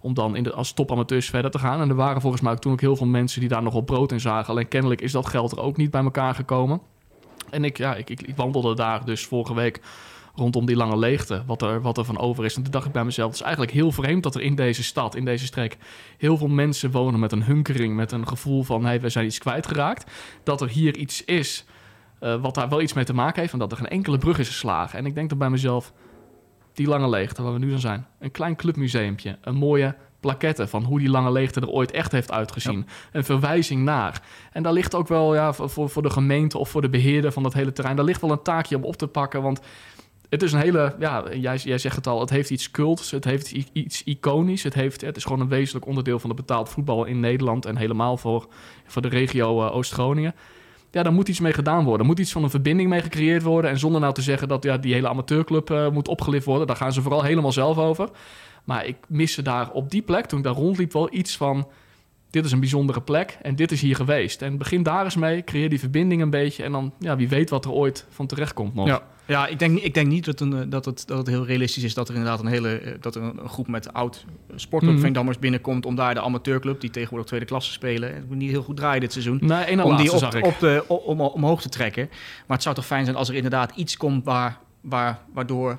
[0.00, 1.80] Om dan in de, als topamateurs verder te gaan.
[1.80, 3.86] En er waren volgens mij ook toen ook heel veel mensen die daar nog op
[3.86, 4.48] brood in zagen.
[4.48, 6.80] Alleen kennelijk is dat geld er ook niet bij elkaar gekomen.
[7.50, 9.80] En ik, ja, ik, ik wandelde daar dus vorige week
[10.36, 12.56] rondom die lange leegte, wat er, wat er van over is.
[12.56, 14.82] En toen dacht ik bij mezelf, het is eigenlijk heel vreemd dat er in deze
[14.82, 15.76] stad, in deze streek,
[16.18, 19.38] heel veel mensen wonen met een hunkering, met een gevoel van, hey, we zijn iets
[19.38, 20.10] kwijtgeraakt.
[20.42, 21.64] Dat er hier iets is
[22.20, 24.38] uh, wat daar wel iets mee te maken heeft en dat er geen enkele brug
[24.38, 24.98] is geslagen.
[24.98, 25.92] En ik denk dan bij mezelf,
[26.72, 30.84] die lange leegte waar we nu dan zijn, een klein clubmuseumpje, een mooie plaketten van
[30.84, 32.84] hoe die lange leegte er ooit echt heeft uitgezien.
[32.86, 32.92] Ja.
[33.12, 34.22] Een verwijzing naar.
[34.52, 37.42] En daar ligt ook wel ja, voor, voor de gemeente of voor de beheerder van
[37.42, 39.42] dat hele terrein, daar ligt wel een taakje om op te pakken.
[39.42, 39.60] Want
[40.28, 43.24] het is een hele, ja, jij, jij zegt het al, het heeft iets cults, het
[43.24, 44.62] heeft iets iconisch.
[44.62, 47.76] Het, heeft, het is gewoon een wezenlijk onderdeel van de betaald voetbal in Nederland en
[47.76, 48.48] helemaal voor,
[48.86, 50.34] voor de regio uh, Oost-Groningen.
[50.90, 52.00] Ja, daar moet iets mee gedaan worden.
[52.00, 53.70] Er moet iets van een verbinding mee gecreëerd worden.
[53.70, 56.76] En zonder nou te zeggen dat ja, die hele amateurclub uh, moet opgelicht worden, daar
[56.76, 58.08] gaan ze vooral helemaal zelf over.
[58.64, 61.68] Maar ik miste daar op die plek, toen ik daar rondliep, wel iets van
[62.30, 64.42] dit is een bijzondere plek en dit is hier geweest.
[64.42, 66.62] En begin daar eens mee, creëer die verbinding een beetje...
[66.62, 68.86] en dan, ja, wie weet wat er ooit van terecht komt nog.
[68.86, 69.02] Ja.
[69.26, 71.94] Ja, ik denk, ik denk niet dat, een, dat, het, dat het heel realistisch is
[71.94, 74.24] dat er inderdaad een hele dat er een groep met oud
[74.54, 75.32] sportclub mm -hmm.
[75.40, 78.76] binnenkomt om daar de amateurclub, die tegenwoordig tweede klasse spelen, het moet niet heel goed
[78.76, 82.08] draaien dit seizoen, nee, om die op, op de, om, omhoog te trekken.
[82.46, 85.78] Maar het zou toch fijn zijn als er inderdaad iets komt waar, waar, waardoor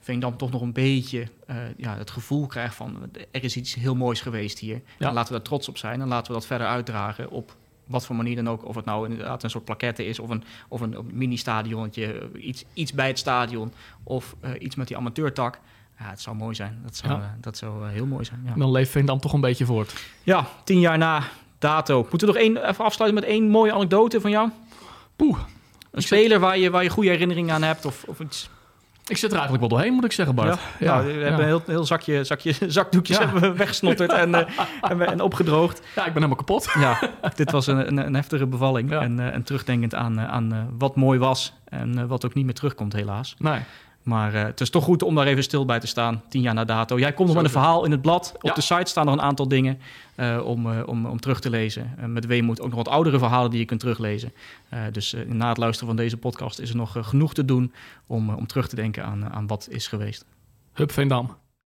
[0.00, 3.94] Veendam toch nog een beetje uh, ja, het gevoel krijgt van er is iets heel
[3.94, 4.82] moois geweest hier.
[4.98, 5.08] Ja.
[5.08, 8.06] En laten we daar trots op zijn en laten we dat verder uitdragen op wat
[8.06, 8.64] voor manier dan ook.
[8.64, 12.92] Of het nou inderdaad een soort plaquette is of een, of een, mini-stadionnetje, iets, iets
[12.92, 13.72] bij het stadion
[14.02, 15.58] of uh, iets met die amateurtak.
[15.98, 16.80] Ja, het zou mooi zijn.
[16.82, 17.18] Dat zou, ja.
[17.18, 18.42] uh, dat zou heel mooi zijn.
[18.44, 18.54] Ja.
[18.54, 19.94] Dan leeft Veendam toch een beetje voort.
[20.22, 21.22] Ja, tien jaar na
[21.58, 22.06] Dato.
[22.10, 24.50] Moeten we nog één, even afsluiten met één mooie anekdote van jou?
[25.16, 25.38] Poeh.
[25.90, 27.84] Een speler waar je, waar je goede herinneringen aan hebt?
[27.84, 28.50] Of, of iets?
[29.08, 30.60] Ik zit er eigenlijk wel doorheen, moet ik zeggen, Bart.
[30.78, 35.00] Ja, nou, we hebben een heel, heel zakje, zakje zakdoekjes hebben we weggesnotterd en, eh,
[35.10, 35.78] en, opgedroogd.
[35.78, 36.68] Ja, ik ben helemaal kapot.
[36.78, 36.98] Ja,
[37.34, 38.92] dit was een, een, een heftige bevalling.
[38.92, 42.54] En, eh, en terugdenkend aan, eh, aan wat mooi was en wat ook niet meer
[42.54, 43.34] terugkomt, helaas.
[43.38, 43.60] Nee.
[44.06, 46.54] Maar eh, het is toch goed om daar even stil bij te staan, tien jaar
[46.54, 46.98] na dato.
[46.98, 48.32] Jij komt nog met een verhaal in het blad.
[48.34, 48.54] Op Ja.
[48.54, 49.78] de site staan nog een aantal dingen
[50.14, 51.94] eh, om, eh, om, om terug te lezen.
[51.96, 54.32] En met Weemoed ook nog wat oudere verhalen die je kunt teruglezen.
[54.92, 57.72] Dus na het luisteren van deze podcast is er nog genoeg te doen
[58.06, 60.24] om, om terug te denken aan, aan wat is geweest.
[60.72, 61.36] Hup Veendam.